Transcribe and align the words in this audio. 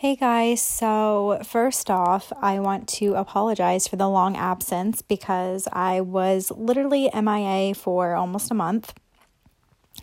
Hey 0.00 0.16
guys, 0.16 0.62
so 0.62 1.42
first 1.44 1.90
off, 1.90 2.32
I 2.40 2.58
want 2.58 2.88
to 2.88 3.16
apologize 3.16 3.86
for 3.86 3.96
the 3.96 4.08
long 4.08 4.34
absence 4.34 5.02
because 5.02 5.68
I 5.74 6.00
was 6.00 6.50
literally 6.50 7.10
MIA 7.14 7.74
for 7.74 8.14
almost 8.14 8.50
a 8.50 8.54
month. 8.54 8.94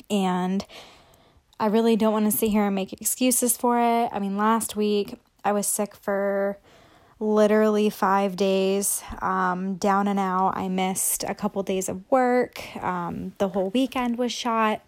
And 0.07 0.63
I 1.59 1.65
really 1.65 1.95
don't 1.95 2.13
want 2.13 2.25
to 2.25 2.31
sit 2.31 2.51
here 2.51 2.65
and 2.65 2.75
make 2.75 2.93
excuses 2.93 3.57
for 3.57 3.79
it. 3.79 4.09
I 4.13 4.19
mean, 4.19 4.37
last 4.37 4.75
week 4.75 5.19
I 5.43 5.51
was 5.51 5.65
sick 5.65 5.95
for 5.95 6.59
literally 7.19 7.89
five 7.89 8.35
days, 8.35 9.01
um, 9.23 9.77
down 9.77 10.07
and 10.07 10.19
out. 10.19 10.55
I 10.55 10.67
missed 10.67 11.23
a 11.23 11.33
couple 11.33 11.63
days 11.63 11.89
of 11.89 12.03
work. 12.11 12.61
Um, 12.83 13.33
the 13.39 13.49
whole 13.49 13.71
weekend 13.71 14.19
was 14.19 14.31
shot. 14.31 14.83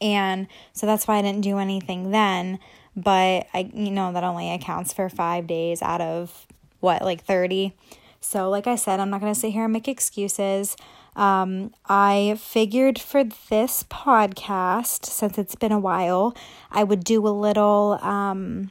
And 0.00 0.46
so 0.72 0.86
that's 0.86 1.08
why 1.08 1.16
I 1.16 1.22
didn't 1.22 1.40
do 1.40 1.58
anything 1.58 2.12
then 2.12 2.60
but 3.02 3.46
I 3.54 3.70
you 3.72 3.90
know 3.90 4.12
that 4.12 4.24
only 4.24 4.52
accounts 4.52 4.92
for 4.92 5.08
5 5.08 5.46
days 5.46 5.82
out 5.82 6.00
of 6.00 6.46
what 6.80 7.02
like 7.02 7.24
30. 7.24 7.74
So 8.20 8.50
like 8.50 8.66
I 8.66 8.76
said, 8.76 9.00
I'm 9.00 9.10
not 9.10 9.20
going 9.20 9.32
to 9.32 9.38
sit 9.38 9.52
here 9.52 9.64
and 9.64 9.72
make 9.72 9.88
excuses. 9.88 10.76
Um, 11.16 11.72
I 11.88 12.36
figured 12.38 12.98
for 12.98 13.24
this 13.24 13.84
podcast, 13.84 15.06
since 15.06 15.38
it's 15.38 15.54
been 15.54 15.72
a 15.72 15.78
while, 15.78 16.36
I 16.70 16.84
would 16.84 17.04
do 17.04 17.26
a 17.26 17.30
little 17.30 17.98
um, 18.02 18.70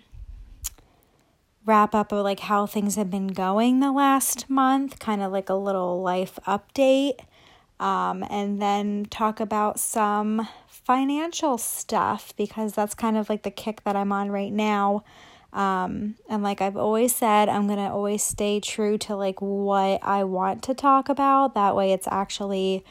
wrap 1.65 1.93
up 1.93 2.11
of 2.11 2.23
like 2.23 2.39
how 2.41 2.65
things 2.65 2.95
have 2.95 3.11
been 3.11 3.27
going 3.27 3.79
the 3.81 3.91
last 3.91 4.49
month, 4.49 4.99
kind 4.99 5.21
of 5.21 5.31
like 5.31 5.49
a 5.49 5.55
little 5.55 6.01
life 6.01 6.39
update, 6.47 7.19
um, 7.79 8.23
and 8.29 8.61
then 8.61 9.05
talk 9.09 9.39
about 9.39 9.79
some 9.79 10.47
financial 10.87 11.57
stuff 11.57 12.33
because 12.37 12.71
that's 12.71 12.95
kind 12.95 13.17
of 13.17 13.27
like 13.27 13.43
the 13.43 13.51
kick 13.51 13.83
that 13.83 13.97
I'm 13.97 14.13
on 14.13 14.31
right 14.31 14.53
now. 14.53 15.03
Um, 15.51 16.15
and 16.29 16.43
like 16.43 16.61
I've 16.61 16.77
always 16.77 17.13
said, 17.13 17.49
I'm 17.49 17.67
going 17.67 17.77
to 17.77 17.91
always 17.91 18.23
stay 18.23 18.61
true 18.61 18.97
to 18.99 19.17
like 19.17 19.41
what 19.41 19.99
I 20.01 20.23
want 20.23 20.63
to 20.63 20.73
talk 20.73 21.09
about. 21.09 21.55
That 21.55 21.75
way 21.75 21.91
it's 21.91 22.07
actually 22.09 22.85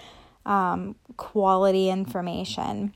um, 0.45 0.97
quality 1.17 1.89
information. 1.89 2.93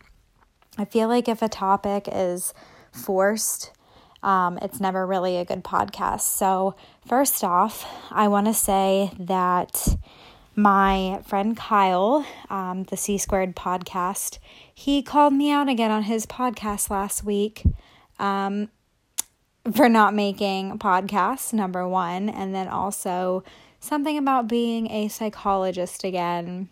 I 0.77 0.85
feel 0.85 1.09
like 1.09 1.29
if 1.29 1.41
a 1.41 1.49
topic 1.49 2.07
is 2.13 2.53
forced, 2.93 3.71
um, 4.23 4.59
it's 4.61 4.81
never 4.81 5.07
really 5.07 5.39
a 5.39 5.47
good 5.47 5.65
podcast. 5.65 6.21
So, 6.21 6.77
first 7.07 7.43
off, 7.43 7.87
I 8.11 8.29
want 8.29 8.49
to 8.49 8.55
say 8.55 9.13
that 9.19 9.97
my 10.61 11.23
friend 11.27 11.57
Kyle, 11.57 12.27
um, 12.51 12.85
the 12.85 12.97
C 12.97 13.17
Squared 13.17 13.57
podcast, 13.57 14.39
he 14.75 15.03
called 15.03 15.33
me 15.33 15.51
out 15.51 15.69
again 15.69 15.91
on 15.91 16.03
his 16.03 16.27
podcast 16.27 16.91
last 16.91 17.25
week 17.25 17.63
um, 18.19 18.69
for 19.75 19.89
not 19.89 20.13
making 20.15 20.79
podcasts, 20.79 21.53
number 21.53 21.89
one, 21.89 22.29
and 22.29 22.55
then 22.55 22.69
also 22.69 23.43
something 23.81 24.19
about 24.19 24.49
being 24.49 24.91
a 24.91 25.09
psychologist 25.09 26.05
again. 26.05 26.69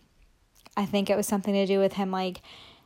I 0.77 0.85
think 0.85 1.09
it 1.09 1.17
was 1.17 1.27
something 1.27 1.55
to 1.55 1.67
do 1.67 1.79
with 1.79 1.95
him 1.95 2.11
like 2.11 2.43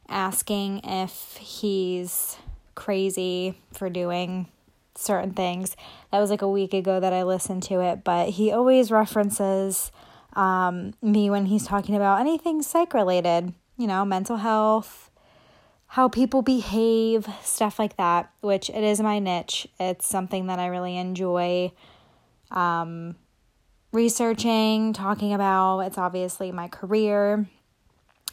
asking 0.09 0.83
if 0.85 1.37
he's 1.39 2.39
crazy 2.75 3.59
for 3.73 3.91
doing 3.91 4.47
certain 4.95 5.33
things. 5.33 5.77
That 6.13 6.21
was 6.21 6.31
like 6.31 6.43
a 6.43 6.49
week 6.49 6.73
ago 6.73 7.01
that 7.01 7.13
I 7.13 7.25
listened 7.25 7.65
to 7.65 7.81
it, 7.81 8.05
but 8.05 8.31
he 8.31 8.53
always 8.53 8.91
references 8.91 9.91
um, 10.35 10.95
me 11.03 11.31
when 11.31 11.47
he's 11.47 11.67
talking 11.67 11.95
about 11.95 12.21
anything 12.21 12.63
psych 12.63 12.95
related, 12.95 13.53
you 13.77 13.87
know, 13.87 14.05
mental 14.05 14.37
health, 14.37 15.11
how 15.89 16.09
people 16.09 16.43
behave, 16.43 17.27
stuff 17.43 17.79
like 17.79 17.97
that, 17.97 18.31
which 18.41 18.71
it 18.71 18.83
is 18.83 19.01
my 19.01 19.19
niche. 19.19 19.69
It's 19.79 20.07
something 20.07 20.47
that 20.47 20.59
I 20.59 20.67
really 20.67 20.97
enjoy 20.97 21.73
um, 22.51 23.17
researching, 23.93 24.93
talking 24.93 25.35
about. 25.35 25.81
It's 25.81 25.99
obviously 25.99 26.51
my 26.51 26.69
career. 26.69 27.47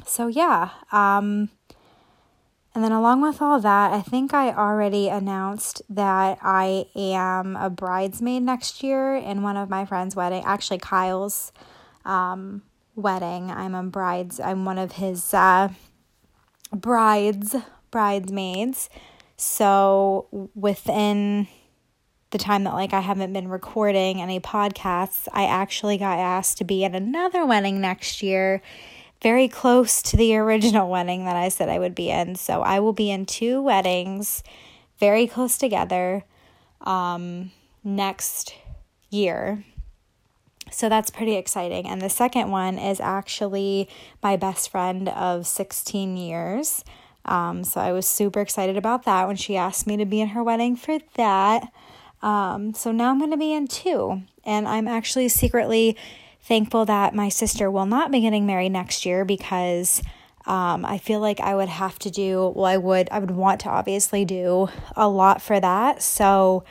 So, 0.05 0.27
yeah. 0.27 0.69
Um, 0.91 1.49
and 2.73 2.83
then, 2.83 2.91
along 2.91 3.21
with 3.21 3.41
all 3.41 3.59
that, 3.59 3.91
I 3.91 4.01
think 4.01 4.33
I 4.33 4.53
already 4.53 5.09
announced 5.09 5.81
that 5.89 6.37
I 6.41 6.85
am 6.95 7.55
a 7.57 7.69
bridesmaid 7.69 8.43
next 8.43 8.83
year 8.83 9.15
in 9.15 9.41
one 9.41 9.57
of 9.57 9.69
my 9.69 9.85
friend's 9.85 10.15
wedding, 10.15 10.43
actually, 10.45 10.77
Kyle's 10.77 11.51
um, 12.09 12.63
wedding. 12.95 13.51
I'm 13.51 13.75
a 13.75 13.83
bride's, 13.83 14.39
I'm 14.39 14.65
one 14.65 14.77
of 14.77 14.93
his 14.93 15.33
uh, 15.33 15.69
brides, 16.73 17.55
bridesmaids. 17.91 18.89
So 19.37 20.49
within 20.55 21.47
the 22.31 22.37
time 22.37 22.63
that 22.65 22.73
like 22.73 22.93
I 22.93 22.99
haven't 22.99 23.33
been 23.33 23.47
recording 23.47 24.21
any 24.21 24.39
podcasts, 24.39 25.27
I 25.31 25.45
actually 25.45 25.97
got 25.97 26.19
asked 26.19 26.57
to 26.57 26.63
be 26.63 26.83
at 26.83 26.95
another 26.95 27.45
wedding 27.45 27.79
next 27.79 28.21
year, 28.21 28.61
very 29.21 29.47
close 29.47 30.01
to 30.03 30.17
the 30.17 30.35
original 30.37 30.89
wedding 30.89 31.25
that 31.25 31.35
I 31.35 31.49
said 31.49 31.69
I 31.69 31.79
would 31.79 31.95
be 31.95 32.09
in. 32.09 32.35
So 32.35 32.61
I 32.61 32.79
will 32.79 32.93
be 32.93 33.11
in 33.11 33.25
two 33.25 33.61
weddings 33.61 34.43
very 34.99 35.27
close 35.27 35.57
together 35.57 36.25
um, 36.81 37.51
next 37.83 38.53
year. 39.09 39.63
So 40.71 40.89
that's 40.89 41.09
pretty 41.09 41.35
exciting. 41.35 41.87
And 41.87 42.01
the 42.01 42.09
second 42.09 42.51
one 42.51 42.77
is 42.77 42.99
actually 42.99 43.89
my 44.21 44.35
best 44.35 44.69
friend 44.69 45.09
of 45.09 45.47
16 45.47 46.17
years. 46.17 46.83
Um, 47.25 47.63
so 47.63 47.79
I 47.79 47.91
was 47.91 48.07
super 48.07 48.41
excited 48.41 48.77
about 48.77 49.03
that 49.03 49.27
when 49.27 49.35
she 49.35 49.55
asked 49.55 49.85
me 49.85 49.97
to 49.97 50.05
be 50.05 50.21
in 50.21 50.29
her 50.29 50.43
wedding 50.43 50.75
for 50.75 50.99
that. 51.15 51.71
Um, 52.21 52.73
so 52.73 52.91
now 52.91 53.11
I'm 53.11 53.19
going 53.19 53.31
to 53.31 53.37
be 53.37 53.53
in 53.53 53.67
two. 53.67 54.23
And 54.43 54.67
I'm 54.67 54.87
actually 54.87 55.29
secretly 55.29 55.97
thankful 56.41 56.85
that 56.85 57.13
my 57.13 57.29
sister 57.29 57.69
will 57.69 57.85
not 57.85 58.11
be 58.11 58.21
getting 58.21 58.45
married 58.45 58.71
next 58.71 59.05
year 59.05 59.25
because 59.25 60.01
um, 60.45 60.85
I 60.85 60.97
feel 60.97 61.19
like 61.19 61.39
I 61.39 61.53
would 61.53 61.69
have 61.69 61.99
to 61.99 62.09
do, 62.09 62.51
well, 62.55 62.65
I 62.65 62.77
would, 62.77 63.09
I 63.11 63.19
would 63.19 63.31
want 63.31 63.61
to 63.61 63.69
obviously 63.69 64.25
do 64.25 64.69
a 64.95 65.07
lot 65.07 65.41
for 65.41 65.59
that. 65.59 66.01
So, 66.01 66.63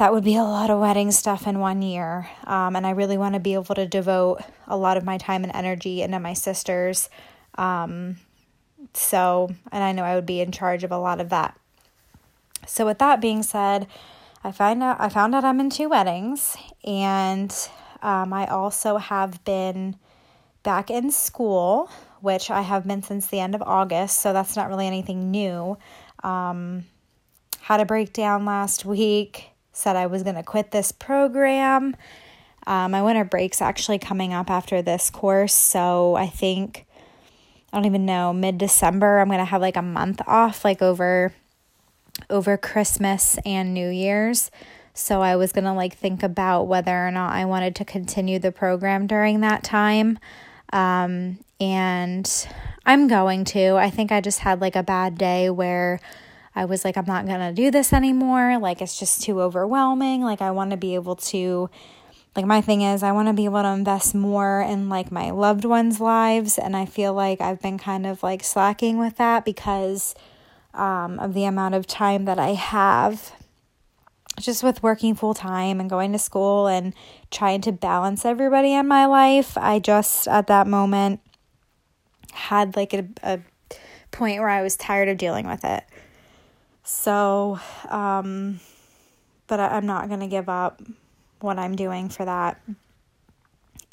that 0.00 0.14
would 0.14 0.24
be 0.24 0.34
a 0.34 0.42
lot 0.42 0.70
of 0.70 0.80
wedding 0.80 1.12
stuff 1.12 1.46
in 1.46 1.58
one 1.58 1.82
year. 1.82 2.26
Um, 2.44 2.74
and 2.74 2.86
I 2.86 2.90
really 2.92 3.18
want 3.18 3.34
to 3.34 3.38
be 3.38 3.52
able 3.52 3.74
to 3.74 3.86
devote 3.86 4.40
a 4.66 4.74
lot 4.74 4.96
of 4.96 5.04
my 5.04 5.18
time 5.18 5.44
and 5.44 5.54
energy 5.54 6.00
into 6.00 6.18
my 6.18 6.32
sisters. 6.32 7.10
Um, 7.56 8.16
so, 8.94 9.50
and 9.70 9.84
I 9.84 9.92
know 9.92 10.02
I 10.02 10.14
would 10.14 10.24
be 10.24 10.40
in 10.40 10.52
charge 10.52 10.84
of 10.84 10.90
a 10.90 10.96
lot 10.96 11.20
of 11.20 11.28
that. 11.28 11.54
So, 12.66 12.86
with 12.86 12.98
that 13.00 13.20
being 13.20 13.42
said, 13.42 13.88
I 14.42 14.52
find 14.52 14.82
out 14.82 14.98
I 14.98 15.10
found 15.10 15.34
out 15.34 15.44
I'm 15.44 15.60
in 15.60 15.68
two 15.68 15.90
weddings, 15.90 16.56
and 16.82 17.54
um, 18.00 18.32
I 18.32 18.46
also 18.46 18.96
have 18.96 19.44
been 19.44 19.96
back 20.62 20.90
in 20.90 21.10
school, 21.10 21.90
which 22.22 22.50
I 22.50 22.62
have 22.62 22.86
been 22.86 23.02
since 23.02 23.26
the 23.26 23.40
end 23.40 23.54
of 23.54 23.60
August. 23.60 24.20
So 24.20 24.32
that's 24.32 24.56
not 24.56 24.70
really 24.70 24.86
anything 24.86 25.30
new. 25.30 25.76
Um, 26.24 26.86
had 27.60 27.80
a 27.80 27.84
breakdown 27.84 28.46
last 28.46 28.86
week 28.86 29.50
said 29.72 29.96
I 29.96 30.06
was 30.06 30.22
going 30.22 30.36
to 30.36 30.42
quit 30.42 30.70
this 30.70 30.92
program. 30.92 31.96
Um, 32.66 32.90
my 32.90 33.02
winter 33.02 33.24
break's 33.24 33.62
actually 33.62 33.98
coming 33.98 34.32
up 34.32 34.50
after 34.50 34.82
this 34.82 35.10
course, 35.10 35.54
so 35.54 36.14
I 36.14 36.26
think 36.26 36.86
I 37.72 37.76
don't 37.76 37.86
even 37.86 38.04
know 38.04 38.32
mid 38.32 38.58
December 38.58 39.18
I'm 39.18 39.28
gonna 39.28 39.44
have 39.44 39.60
like 39.60 39.76
a 39.76 39.82
month 39.82 40.20
off, 40.26 40.64
like 40.64 40.82
over 40.82 41.32
over 42.28 42.56
Christmas 42.56 43.38
and 43.46 43.72
New 43.72 43.88
Year's. 43.88 44.50
So 44.92 45.22
I 45.22 45.36
was 45.36 45.52
gonna 45.52 45.74
like 45.74 45.96
think 45.96 46.22
about 46.22 46.64
whether 46.64 47.06
or 47.06 47.10
not 47.10 47.32
I 47.32 47.44
wanted 47.44 47.74
to 47.76 47.84
continue 47.84 48.38
the 48.38 48.52
program 48.52 49.06
during 49.06 49.40
that 49.40 49.62
time. 49.62 50.18
Um, 50.72 51.38
and 51.60 52.48
I'm 52.84 53.08
going 53.08 53.44
to. 53.46 53.76
I 53.76 53.90
think 53.90 54.12
I 54.12 54.20
just 54.20 54.40
had 54.40 54.60
like 54.60 54.76
a 54.76 54.82
bad 54.82 55.16
day 55.16 55.48
where 55.50 56.00
I 56.54 56.64
was 56.64 56.84
like, 56.84 56.96
I'm 56.96 57.06
not 57.06 57.26
going 57.26 57.40
to 57.40 57.52
do 57.52 57.70
this 57.70 57.92
anymore. 57.92 58.58
Like, 58.58 58.82
it's 58.82 58.98
just 58.98 59.22
too 59.22 59.40
overwhelming. 59.40 60.22
Like, 60.22 60.42
I 60.42 60.50
want 60.50 60.72
to 60.72 60.76
be 60.76 60.94
able 60.94 61.16
to, 61.16 61.70
like, 62.34 62.44
my 62.44 62.60
thing 62.60 62.82
is, 62.82 63.02
I 63.02 63.12
want 63.12 63.28
to 63.28 63.34
be 63.34 63.44
able 63.44 63.62
to 63.62 63.68
invest 63.68 64.14
more 64.14 64.60
in 64.60 64.88
like 64.88 65.12
my 65.12 65.30
loved 65.30 65.64
ones' 65.64 66.00
lives. 66.00 66.58
And 66.58 66.76
I 66.76 66.86
feel 66.86 67.14
like 67.14 67.40
I've 67.40 67.60
been 67.60 67.78
kind 67.78 68.06
of 68.06 68.22
like 68.22 68.42
slacking 68.42 68.98
with 68.98 69.16
that 69.16 69.44
because 69.44 70.14
um, 70.74 71.18
of 71.18 71.34
the 71.34 71.44
amount 71.44 71.74
of 71.74 71.86
time 71.86 72.24
that 72.24 72.38
I 72.38 72.54
have 72.54 73.32
just 74.38 74.62
with 74.62 74.82
working 74.82 75.14
full 75.14 75.34
time 75.34 75.80
and 75.80 75.90
going 75.90 76.12
to 76.12 76.18
school 76.18 76.66
and 76.66 76.94
trying 77.30 77.60
to 77.60 77.72
balance 77.72 78.24
everybody 78.24 78.72
in 78.72 78.88
my 78.88 79.06
life. 79.06 79.56
I 79.58 79.78
just, 79.78 80.26
at 80.28 80.46
that 80.46 80.66
moment, 80.66 81.20
had 82.32 82.76
like 82.76 82.94
a, 82.94 83.06
a 83.22 83.40
point 84.10 84.40
where 84.40 84.48
I 84.48 84.62
was 84.62 84.76
tired 84.76 85.08
of 85.08 85.18
dealing 85.18 85.46
with 85.46 85.64
it. 85.64 85.84
So, 86.92 87.60
um, 87.88 88.58
but 89.46 89.60
I, 89.60 89.76
am 89.76 89.86
not 89.86 90.08
going 90.08 90.20
to 90.20 90.26
give 90.26 90.48
up 90.48 90.82
what 91.38 91.56
I'm 91.56 91.76
doing 91.76 92.08
for 92.08 92.24
that. 92.24 92.60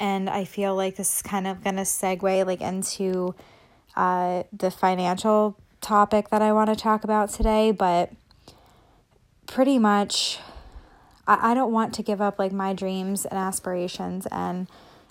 And 0.00 0.28
I 0.28 0.44
feel 0.44 0.74
like 0.74 0.96
this 0.96 1.16
is 1.16 1.22
kind 1.22 1.46
of 1.46 1.62
going 1.62 1.76
to 1.76 1.82
segue 1.82 2.44
like 2.44 2.60
into 2.60 3.36
uh, 3.94 4.42
the 4.52 4.72
financial 4.72 5.56
topic 5.80 6.30
that 6.30 6.42
I 6.42 6.52
want 6.52 6.70
to 6.70 6.76
talk 6.76 7.04
about 7.04 7.30
today. 7.30 7.70
But 7.70 8.10
pretty 9.46 9.78
much, 9.78 10.40
I, 11.24 11.52
I 11.52 11.54
don't 11.54 11.72
want 11.72 11.94
to 11.94 12.02
give 12.02 12.20
up 12.20 12.36
like 12.36 12.52
my 12.52 12.74
dreams 12.74 13.24
and 13.24 13.38
aspirations. 13.38 14.26
And, 14.32 14.66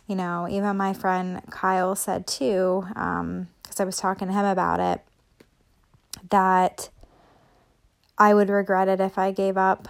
you 0.07 0.15
know, 0.15 0.45
even 0.49 0.75
my 0.75 0.91
friend 0.91 1.41
Kyle 1.49 1.95
said 1.95 2.27
too, 2.27 2.85
um, 2.97 3.47
because 3.63 3.79
um, 3.79 3.83
I 3.83 3.85
was 3.85 3.95
talking 3.95 4.27
to 4.27 4.33
him 4.33 4.45
about 4.45 4.81
it, 4.81 5.01
that 6.29 6.89
I 8.17 8.33
would 8.33 8.49
regret 8.49 8.87
it 8.87 8.99
if 8.99 9.17
I 9.17 9.31
gave 9.31 9.57
up 9.57 9.87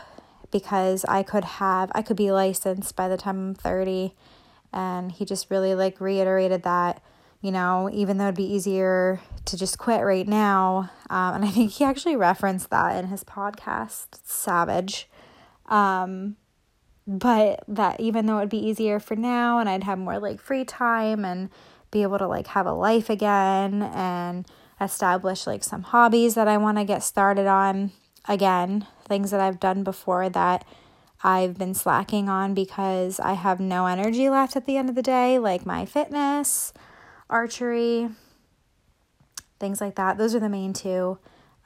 because 0.51 1.06
I 1.06 1.24
could 1.24 1.45
have, 1.45 1.91
I 1.94 2.01
could 2.01 2.18
be 2.18 2.31
licensed 2.31 2.95
by 2.95 3.07
the 3.07 3.18
time 3.18 3.38
I'm 3.38 3.56
30. 3.56 4.15
And 4.74 5.12
he 5.12 5.25
just 5.25 5.50
really 5.50 5.75
like 5.75 6.01
reiterated 6.01 6.63
that, 6.63 7.01
you 7.41 7.51
know, 7.51 7.89
even 7.91 8.18
though 8.18 8.25
it'd 8.25 8.35
be 8.35 8.44
easier 8.44 9.21
to 9.45 9.57
just 9.57 9.77
quit 9.77 10.03
right 10.03 10.27
now. 10.27 10.89
Um, 11.09 11.35
and 11.35 11.45
I 11.45 11.50
think 11.50 11.71
he 11.71 11.85
actually 11.85 12.15
referenced 12.15 12.69
that 12.69 12.95
in 12.97 13.09
his 13.09 13.24
podcast, 13.24 14.19
Savage. 14.24 15.09
Um, 15.68 16.35
but 17.06 17.63
that 17.69 18.00
even 18.00 18.25
though 18.25 18.38
it'd 18.38 18.50
be 18.50 18.65
easier 18.65 19.00
for 19.00 19.15
now 19.15 19.59
and 19.59 19.69
I'd 19.69 19.85
have 19.85 19.97
more 19.97 20.19
like 20.19 20.41
free 20.41 20.65
time 20.65 21.23
and 21.23 21.50
be 21.89 22.03
able 22.03 22.18
to 22.18 22.27
like 22.27 22.47
have 22.47 22.65
a 22.65 22.73
life 22.73 23.09
again 23.09 23.81
and 23.81 24.45
establish 24.81 25.47
like 25.47 25.63
some 25.63 25.83
hobbies 25.83 26.35
that 26.35 26.50
I 26.50 26.57
want 26.57 26.77
to 26.77 26.83
get 26.83 27.03
started 27.03 27.47
on 27.47 27.91
again, 28.27 28.88
things 29.06 29.31
that 29.31 29.39
I've 29.39 29.59
done 29.59 29.83
before 29.83 30.29
that 30.29 30.65
I've 31.24 31.57
been 31.57 31.74
slacking 31.74 32.29
on 32.29 32.53
because 32.53 33.19
I 33.19 33.33
have 33.33 33.59
no 33.59 33.88
energy 33.88 34.29
left 34.29 34.56
at 34.56 34.65
the 34.65 34.77
end 34.77 34.89
of 34.89 34.95
the 34.95 35.01
day, 35.01 35.39
like 35.39 35.65
my 35.65 35.85
fitness, 35.85 36.74
archery, 37.29 38.09
things 39.59 39.81
like 39.81 39.95
that. 39.95 40.18
Those 40.18 40.35
are 40.35 40.39
the 40.39 40.50
main 40.50 40.74
two. 40.74 41.18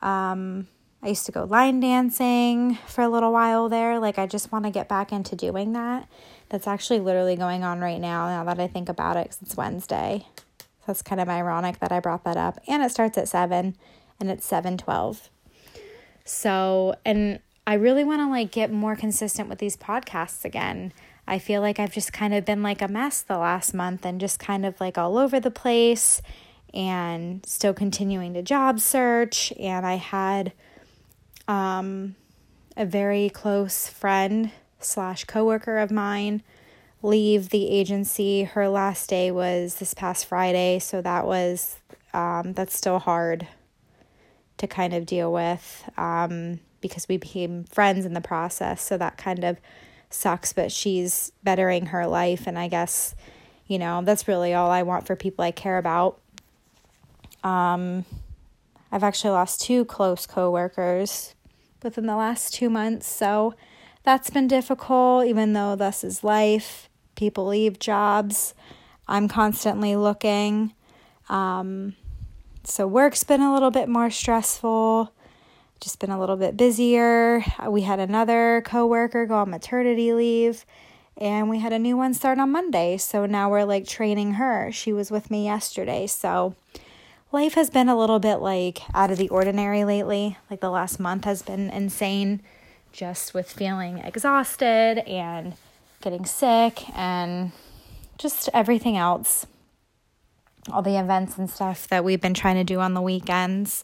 Um, 0.01 0.67
I 1.03 1.09
used 1.09 1.25
to 1.25 1.31
go 1.31 1.43
line 1.43 1.79
dancing 1.79 2.77
for 2.87 3.01
a 3.01 3.09
little 3.09 3.33
while 3.33 3.69
there. 3.69 3.99
Like, 3.99 4.19
I 4.19 4.27
just 4.27 4.51
want 4.51 4.65
to 4.65 4.71
get 4.71 4.87
back 4.87 5.11
into 5.11 5.35
doing 5.35 5.73
that. 5.73 6.07
That's 6.49 6.67
actually 6.67 6.99
literally 6.99 7.35
going 7.35 7.63
on 7.63 7.79
right 7.79 7.99
now, 7.99 8.27
now 8.27 8.43
that 8.43 8.59
I 8.59 8.67
think 8.67 8.87
about 8.87 9.17
it, 9.17 9.23
because 9.23 9.41
it's 9.41 9.57
Wednesday. 9.57 10.27
So 10.59 10.65
that's 10.87 11.01
kind 11.01 11.19
of 11.19 11.27
ironic 11.27 11.79
that 11.79 11.91
I 11.91 11.99
brought 11.99 12.23
that 12.25 12.37
up. 12.37 12.59
And 12.67 12.83
it 12.83 12.91
starts 12.91 13.17
at 13.17 13.27
7, 13.27 13.75
and 14.19 14.31
it's 14.31 14.45
712. 14.45 15.29
So, 16.31 16.95
and 17.03 17.39
I 17.67 17.73
really 17.73 18.05
want 18.05 18.21
to 18.21 18.29
like 18.29 18.51
get 18.51 18.71
more 18.71 18.95
consistent 18.95 19.49
with 19.49 19.59
these 19.59 19.75
podcasts 19.75 20.45
again. 20.45 20.93
I 21.27 21.39
feel 21.39 21.59
like 21.59 21.77
I've 21.77 21.91
just 21.91 22.13
kind 22.13 22.33
of 22.33 22.45
been 22.45 22.63
like 22.63 22.81
a 22.81 22.87
mess 22.87 23.21
the 23.21 23.37
last 23.37 23.73
month 23.73 24.05
and 24.05 24.19
just 24.19 24.39
kind 24.39 24.65
of 24.65 24.79
like 24.79 24.97
all 24.97 25.17
over 25.17 25.41
the 25.41 25.51
place 25.51 26.21
and 26.73 27.45
still 27.45 27.73
continuing 27.73 28.33
to 28.35 28.41
job 28.41 28.79
search. 28.79 29.51
And 29.59 29.85
I 29.85 29.95
had 29.95 30.53
um, 31.49 32.15
a 32.77 32.85
very 32.85 33.29
close 33.29 33.89
friend 33.89 34.51
slash 34.79 35.25
coworker 35.25 35.79
of 35.79 35.91
mine 35.91 36.43
leave 37.03 37.49
the 37.49 37.69
agency. 37.69 38.43
Her 38.43 38.69
last 38.69 39.09
day 39.09 39.31
was 39.31 39.75
this 39.75 39.93
past 39.93 40.25
Friday, 40.27 40.79
so 40.79 41.01
that 41.01 41.25
was 41.25 41.75
um, 42.13 42.53
that's 42.53 42.75
still 42.75 42.99
hard 42.99 43.47
to 44.61 44.67
kind 44.67 44.93
of 44.93 45.05
deal 45.05 45.31
with 45.31 45.89
um, 45.97 46.59
because 46.79 47.07
we 47.07 47.17
became 47.17 47.65
friends 47.65 48.05
in 48.05 48.13
the 48.13 48.21
process. 48.21 48.81
So 48.81 48.97
that 48.97 49.17
kind 49.17 49.43
of 49.43 49.57
sucks, 50.09 50.53
but 50.53 50.71
she's 50.71 51.31
bettering 51.43 51.87
her 51.87 52.07
life, 52.07 52.47
and 52.47 52.57
I 52.57 52.67
guess 52.67 53.15
you 53.67 53.79
know 53.79 54.01
that's 54.03 54.27
really 54.27 54.53
all 54.53 54.69
I 54.69 54.83
want 54.83 55.05
for 55.07 55.15
people 55.15 55.43
I 55.43 55.51
care 55.51 55.77
about. 55.77 56.19
Um, 57.43 58.05
I've 58.91 59.03
actually 59.03 59.31
lost 59.31 59.61
two 59.61 59.85
close 59.85 60.25
coworkers 60.25 61.35
within 61.81 62.05
the 62.05 62.15
last 62.15 62.53
two 62.53 62.69
months, 62.69 63.07
so 63.07 63.55
that's 64.03 64.29
been 64.29 64.47
difficult, 64.47 65.25
even 65.25 65.53
though 65.53 65.75
this 65.75 66.03
is 66.03 66.23
life. 66.23 66.89
People 67.15 67.47
leave 67.47 67.79
jobs. 67.79 68.53
I'm 69.07 69.27
constantly 69.27 69.95
looking. 69.95 70.73
Um, 71.29 71.95
so, 72.63 72.85
work's 72.85 73.23
been 73.23 73.41
a 73.41 73.53
little 73.53 73.71
bit 73.71 73.89
more 73.89 74.09
stressful, 74.09 75.11
just 75.79 75.99
been 75.99 76.11
a 76.11 76.19
little 76.19 76.37
bit 76.37 76.55
busier. 76.55 77.43
Uh, 77.57 77.71
we 77.71 77.81
had 77.81 77.99
another 77.99 78.61
coworker 78.65 79.25
go 79.25 79.35
on 79.35 79.49
maternity 79.49 80.13
leave, 80.13 80.65
and 81.17 81.49
we 81.49 81.59
had 81.59 81.73
a 81.73 81.79
new 81.79 81.97
one 81.97 82.13
start 82.13 82.37
on 82.37 82.51
Monday. 82.51 82.97
So, 82.97 83.25
now 83.25 83.49
we're 83.49 83.65
like 83.65 83.87
training 83.87 84.33
her. 84.33 84.71
She 84.71 84.93
was 84.93 85.09
with 85.09 85.31
me 85.31 85.45
yesterday. 85.45 86.05
So, 86.05 86.55
life 87.31 87.55
has 87.55 87.71
been 87.71 87.89
a 87.89 87.97
little 87.97 88.19
bit 88.19 88.37
like 88.37 88.81
out 88.93 89.09
of 89.09 89.17
the 89.17 89.29
ordinary 89.29 89.83
lately. 89.83 90.37
Like 90.49 90.61
the 90.61 90.69
last 90.69 90.99
month 90.99 91.25
has 91.25 91.41
been 91.41 91.69
insane 91.71 92.41
just 92.91 93.33
with 93.33 93.51
feeling 93.51 93.99
exhausted 93.99 94.99
and 95.07 95.53
getting 96.01 96.25
sick 96.25 96.95
and 96.95 97.51
just 98.17 98.49
everything 98.53 98.97
else. 98.97 99.45
All 100.69 100.81
the 100.81 100.99
events 100.99 101.37
and 101.37 101.49
stuff 101.49 101.87
that 101.87 102.03
we've 102.03 102.21
been 102.21 102.33
trying 102.33 102.55
to 102.55 102.63
do 102.63 102.79
on 102.79 102.93
the 102.93 103.01
weekends. 103.01 103.83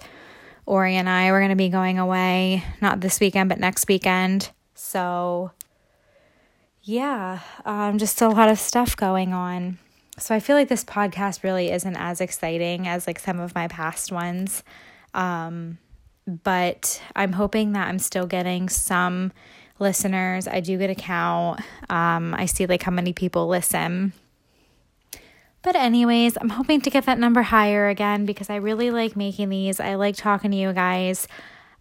Ori 0.66 0.96
and 0.96 1.10
I 1.10 1.32
were 1.32 1.40
going 1.40 1.50
to 1.50 1.56
be 1.56 1.70
going 1.70 1.98
away, 1.98 2.64
not 2.82 3.00
this 3.00 3.20
weekend, 3.20 3.50
but 3.50 3.60
next 3.60 3.88
weekend. 3.88 4.52
So, 4.76 5.52
yeah, 6.84 7.40
um, 7.66 7.98
just 7.98 8.22
a 8.22 8.28
lot 8.28 8.50
of 8.50 8.60
stuff 8.60 8.96
going 8.96 9.34
on. 9.34 9.80
So 10.20 10.34
I 10.36 10.40
feel 10.40 10.56
like 10.56 10.68
this 10.68 10.84
podcast 10.84 11.44
really 11.44 11.72
isn't 11.72 11.96
as 11.96 12.22
exciting 12.22 12.88
as 12.88 13.08
like 13.08 13.20
some 13.20 13.40
of 13.40 13.56
my 13.56 13.68
past 13.68 14.12
ones. 14.12 14.64
Um, 15.14 15.78
but 16.26 17.02
I'm 17.16 17.34
hoping 17.34 17.74
that 17.74 17.88
I'm 17.88 18.00
still 18.00 18.26
getting 18.26 18.68
some 18.68 19.32
listeners. 19.80 20.48
I 20.48 20.60
do 20.60 20.78
get 20.78 20.90
a 20.90 20.96
count. 20.96 21.62
Um, 21.90 22.34
I 22.34 22.46
see 22.46 22.66
like 22.66 22.84
how 22.84 22.92
many 22.92 23.14
people 23.14 23.48
listen. 23.48 24.14
But, 25.68 25.76
anyways, 25.76 26.38
I'm 26.40 26.48
hoping 26.48 26.80
to 26.80 26.90
get 26.90 27.08
that 27.08 27.20
number 27.20 27.42
higher 27.42 27.90
again 27.90 28.26
because 28.26 28.50
I 28.50 28.56
really 28.56 28.90
like 28.90 29.18
making 29.18 29.50
these. 29.50 29.82
I 29.82 29.96
like 29.96 30.16
talking 30.16 30.50
to 30.52 30.56
you 30.56 30.72
guys. 30.72 31.28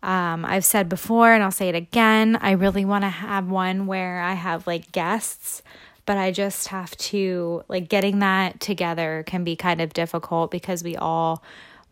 Um, 0.03 0.45
I've 0.45 0.65
said 0.65 0.89
before, 0.89 1.33
and 1.33 1.41
I'll 1.41 1.53
say 1.53 1.69
it 1.69 1.77
again, 1.77 2.35
I 2.35 2.51
really 2.51 2.85
want 2.85 3.05
to 3.05 3.09
have 3.09 3.49
one 3.49 3.87
where 3.87 4.21
I 4.21 4.33
have 4.33 4.67
like 4.67 4.91
guests 4.91 5.63
but 6.05 6.17
I 6.17 6.33
just 6.33 6.69
have 6.69 6.97
to 6.97 7.63
like 7.69 7.89
getting 7.89 8.21
that 8.21 8.59
together 8.61 9.25
can 9.27 9.45
be 9.45 9.55
kind 9.57 9.81
of 9.81 9.93
difficult 9.93 10.51
because 10.51 10.83
we 10.83 10.97
all 10.97 11.43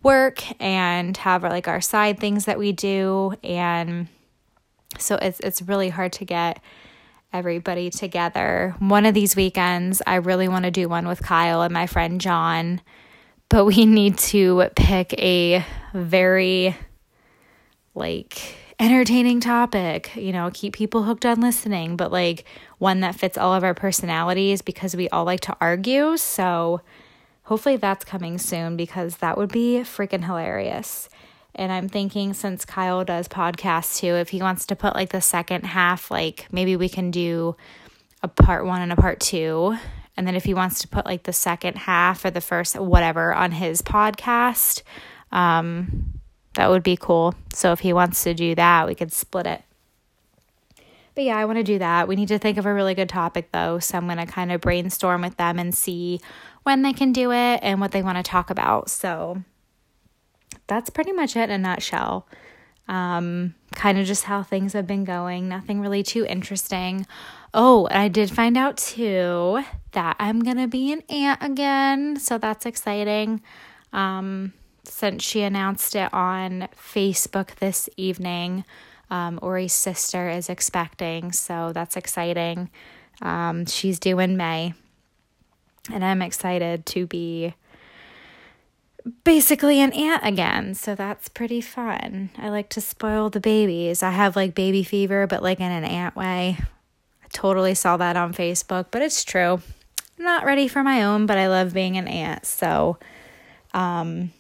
work 0.03 0.43
and 0.61 1.17
have 1.17 1.43
like 1.43 1.69
our 1.69 1.81
side 1.81 2.19
things 2.19 2.45
that 2.45 2.59
we 2.59 2.73
do 2.73 3.35
and 3.43 4.07
so 4.99 5.17
it's 5.17 5.41
it's 5.41 5.63
really 5.63 5.89
hard 5.89 6.13
to 6.15 6.25
get 6.25 6.61
everybody 7.35 7.91
together. 7.91 8.75
One 8.79 9.05
of 9.05 9.13
these 9.13 9.35
weekends 9.35 10.01
I 10.07 10.17
really 10.17 10.49
want 10.49 10.65
to 10.65 10.71
do 10.71 10.89
one 10.89 11.07
with 11.07 11.21
Kyle 11.21 11.63
and 11.63 11.75
my 11.75 11.87
friend 11.87 12.21
John, 12.21 12.81
but 13.49 13.67
we 13.67 13.85
need 13.87 14.17
to 14.19 14.71
pick 14.77 15.13
a 15.15 15.65
very 15.93 16.77
like 17.95 18.57
entertaining 18.79 19.41
topic, 19.41 20.15
you 20.17 20.33
know, 20.33 20.51
keep 20.55 20.75
people 20.75 21.03
hooked 21.03 21.27
on 21.27 21.41
listening, 21.41 21.97
but 21.97 22.11
like 22.11 22.45
one 22.79 23.01
that 23.01 23.15
fits 23.15 23.37
all 23.37 23.53
of 23.53 23.65
our 23.65 23.75
personalities 23.75 24.63
because 24.63 24.97
we 24.97 25.09
all 25.11 25.25
like 25.25 25.41
to 25.41 25.57
argue. 25.61 26.17
So 26.17 26.81
hopefully 27.45 27.77
that's 27.77 28.05
coming 28.05 28.39
soon 28.39 28.77
because 28.77 29.19
that 29.19 29.37
would 29.37 29.53
be 29.53 29.81
freaking 29.81 30.25
hilarious. 30.25 31.09
And 31.55 31.71
I'm 31.71 31.89
thinking 31.89 32.35
since 32.35 32.65
Kyle 32.65 33.05
does 33.05 33.29
podcasts 33.29 34.01
too, 34.01 34.15
if 34.15 34.31
he 34.31 34.43
wants 34.43 34.67
to 34.67 34.77
put 34.77 34.95
like 34.95 35.11
the 35.11 35.21
second 35.21 35.65
half, 35.65 36.11
like 36.11 36.49
maybe 36.51 36.77
we 36.77 36.89
can 36.89 37.11
do 37.11 37.57
a 38.23 38.29
part 38.29 38.67
one 38.67 38.83
and 38.83 38.93
a 38.93 38.97
part 38.97 39.21
two. 39.21 39.77
And 40.17 40.27
then 40.27 40.35
if 40.35 40.45
he 40.45 40.55
wants 40.55 40.81
to 40.81 40.89
put 40.89 41.07
like 41.07 41.25
the 41.25 41.33
second 41.33 41.77
half 41.77 42.25
or 42.25 42.31
the 42.31 42.41
first 42.41 42.79
whatever 42.79 43.33
on 43.33 43.53
his 43.53 43.83
podcast, 43.83 44.83
um, 45.31 46.21
that 46.55 46.71
would 46.71 46.83
be 46.83 46.97
cool. 46.97 47.35
So 47.53 47.73
if 47.73 47.81
he 47.81 47.93
wants 47.93 48.23
to 48.25 48.35
do 48.35 48.55
that, 48.55 48.87
we 48.87 48.95
could 48.95 49.13
split 49.13 49.47
it. 49.47 49.63
But 51.15 51.25
yeah, 51.25 51.37
I 51.37 51.45
want 51.45 51.59
to 51.59 51.65
do 51.65 51.79
that. 51.79 52.09
We 52.09 52.17
need 52.17 52.29
to 52.29 52.39
think 52.39 52.59
of 52.59 52.67
a 52.67 52.75
really 52.75 52.95
good 52.95 53.09
topic 53.09 53.53
though. 53.53 53.79
So 53.79 53.97
I'm 53.97 54.07
going 54.07 54.19
to 54.19 54.27
kind 54.27 54.51
of 54.51 54.61
brainstorm 54.61 55.23
with 55.23 55.37
them 55.37 55.59
and 55.59 55.75
see 55.75 56.21
when 56.65 56.83
they 56.83 56.93
can 56.93 57.13
do 57.13 57.31
it 57.31 57.61
and 57.63 57.81
what 57.81 57.93
they 57.93 58.03
want 58.03 58.19
to 58.19 58.23
talk 58.23 58.51
about. 58.51 58.91
So 58.91 59.43
that's 60.67 60.91
pretty 60.91 61.13
much 61.13 61.37
it 61.37 61.51
in 61.51 61.51
a 61.51 61.59
nutshell. 61.59 62.27
Um, 62.87 63.55
kind 63.75 63.99
of 63.99 64.07
just 64.07 64.25
how 64.25 64.43
things 64.43 64.75
have 64.75 64.87
been 64.87 65.05
going. 65.05 65.49
Nothing 65.49 65.81
really 65.81 66.03
too 66.03 66.27
interesting. 66.27 67.07
Oh, 67.55 67.89
I 67.91 68.09
did 68.09 68.31
find 68.31 68.57
out 68.57 68.77
too 68.77 69.63
that 69.93 70.17
I'm 70.19 70.41
going 70.41 70.59
to 70.59 70.69
be 70.69 70.93
an 70.93 71.03
aunt 71.09 71.43
again. 71.43 72.19
So 72.19 72.37
that's 72.37 72.67
exciting. 72.67 73.41
Um, 73.93 74.53
since 74.87 75.23
she 75.23 75.43
announced 75.43 75.97
it 75.97 76.13
on 76.13 76.69
Facebook 76.77 77.55
this 77.57 77.89
evening. 77.97 78.65
Um, 79.11 79.39
Ori's 79.43 79.73
sister 79.73 80.29
is 80.29 80.49
expecting, 80.49 81.33
so 81.33 81.73
that's 81.73 81.97
exciting. 81.97 82.71
Um, 83.23 83.67
she's 83.67 83.99
due 83.99 84.19
in 84.19 84.37
May, 84.37 84.75
and 85.93 86.05
I'm 86.05 86.23
excited 86.23 86.87
to 86.87 87.07
be 87.07 87.55
basically 89.25 89.81
an 89.81 89.93
aunt 89.93 90.23
again. 90.25 90.75
So 90.75 90.95
that's 90.95 91.29
pretty 91.29 91.61
fun. 91.61 92.31
I 92.39 92.49
like 92.49 92.69
to 92.71 92.81
spoil 92.81 93.31
the 93.31 93.41
babies. 93.41 94.03
I 94.03 94.11
have 94.11 94.37
like 94.37 94.55
baby 94.55 94.83
fever, 94.83 95.27
but 95.27 95.43
like 95.43 95.61
in 95.61 95.71
an 95.71 95.85
aunt 95.85 96.17
way. 96.17 96.59
I 97.23 97.27
totally 97.33 97.75
saw 97.75 97.97
that 97.97 98.17
on 98.17 98.33
Facebook, 98.33 98.87
but 98.91 99.03
it's 99.03 99.25
true. 99.25 99.61
I'm 100.19 100.25
not 100.25 100.45
ready 100.45 100.69
for 100.69 100.83
my 100.83 101.03
own, 101.03 101.27
but 101.27 101.39
I 101.39 101.49
love 101.49 101.75
being 101.75 101.97
an 101.97 102.09
aunt. 102.09 102.47
So, 102.47 102.99
um, 103.73 104.33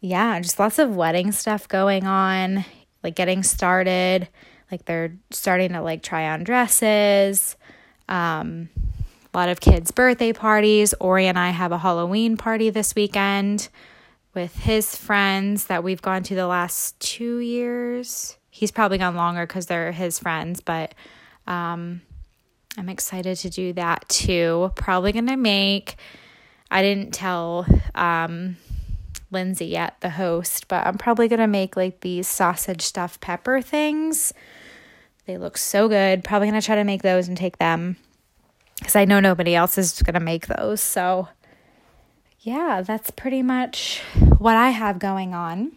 yeah, 0.00 0.40
just 0.40 0.58
lots 0.58 0.78
of 0.78 0.96
wedding 0.96 1.32
stuff 1.32 1.68
going 1.68 2.06
on, 2.06 2.64
like 3.02 3.14
getting 3.14 3.42
started. 3.42 4.28
Like 4.70 4.84
they're 4.84 5.16
starting 5.30 5.72
to 5.72 5.82
like 5.82 6.02
try 6.02 6.28
on 6.28 6.44
dresses. 6.44 7.56
Um, 8.08 8.68
lot 9.38 9.48
of 9.48 9.60
kids' 9.60 9.92
birthday 9.92 10.32
parties. 10.32 10.94
Ori 10.98 11.28
and 11.28 11.38
I 11.38 11.50
have 11.50 11.70
a 11.70 11.78
Halloween 11.78 12.36
party 12.36 12.70
this 12.70 12.96
weekend 12.96 13.68
with 14.34 14.52
his 14.56 14.96
friends 14.96 15.66
that 15.66 15.84
we've 15.84 16.02
gone 16.02 16.24
to 16.24 16.34
the 16.34 16.48
last 16.48 16.98
two 16.98 17.38
years. 17.38 18.36
He's 18.50 18.72
probably 18.72 18.98
gone 18.98 19.14
longer 19.14 19.46
because 19.46 19.66
they're 19.66 19.92
his 19.92 20.18
friends, 20.18 20.60
but 20.60 20.92
um, 21.46 22.02
I'm 22.76 22.88
excited 22.88 23.36
to 23.36 23.48
do 23.48 23.72
that 23.74 24.08
too. 24.08 24.72
Probably 24.74 25.12
gonna 25.12 25.36
make. 25.36 25.94
I 26.68 26.82
didn't 26.82 27.14
tell 27.14 27.64
um, 27.94 28.56
Lindsay 29.30 29.66
yet, 29.66 30.00
the 30.00 30.10
host, 30.10 30.66
but 30.66 30.84
I'm 30.84 30.98
probably 30.98 31.28
gonna 31.28 31.46
make 31.46 31.76
like 31.76 32.00
these 32.00 32.26
sausage 32.26 32.82
stuffed 32.82 33.20
pepper 33.20 33.62
things. 33.62 34.32
They 35.26 35.38
look 35.38 35.56
so 35.58 35.88
good. 35.88 36.24
Probably 36.24 36.48
gonna 36.48 36.60
try 36.60 36.74
to 36.74 36.82
make 36.82 37.02
those 37.02 37.28
and 37.28 37.36
take 37.36 37.58
them 37.58 37.98
because 38.78 38.96
I 38.96 39.04
know 39.04 39.20
nobody 39.20 39.54
else 39.54 39.78
is 39.78 40.02
going 40.02 40.14
to 40.14 40.20
make 40.20 40.46
those. 40.46 40.80
So, 40.80 41.28
yeah, 42.40 42.82
that's 42.82 43.10
pretty 43.10 43.42
much 43.42 44.00
what 44.38 44.56
I 44.56 44.70
have 44.70 44.98
going 44.98 45.34
on. 45.34 45.72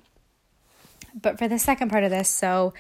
But 1.20 1.38
for 1.38 1.48
the 1.48 1.60
second 1.60 1.90
part 1.90 2.04
of 2.04 2.12
this, 2.12 2.30
so 2.30 2.74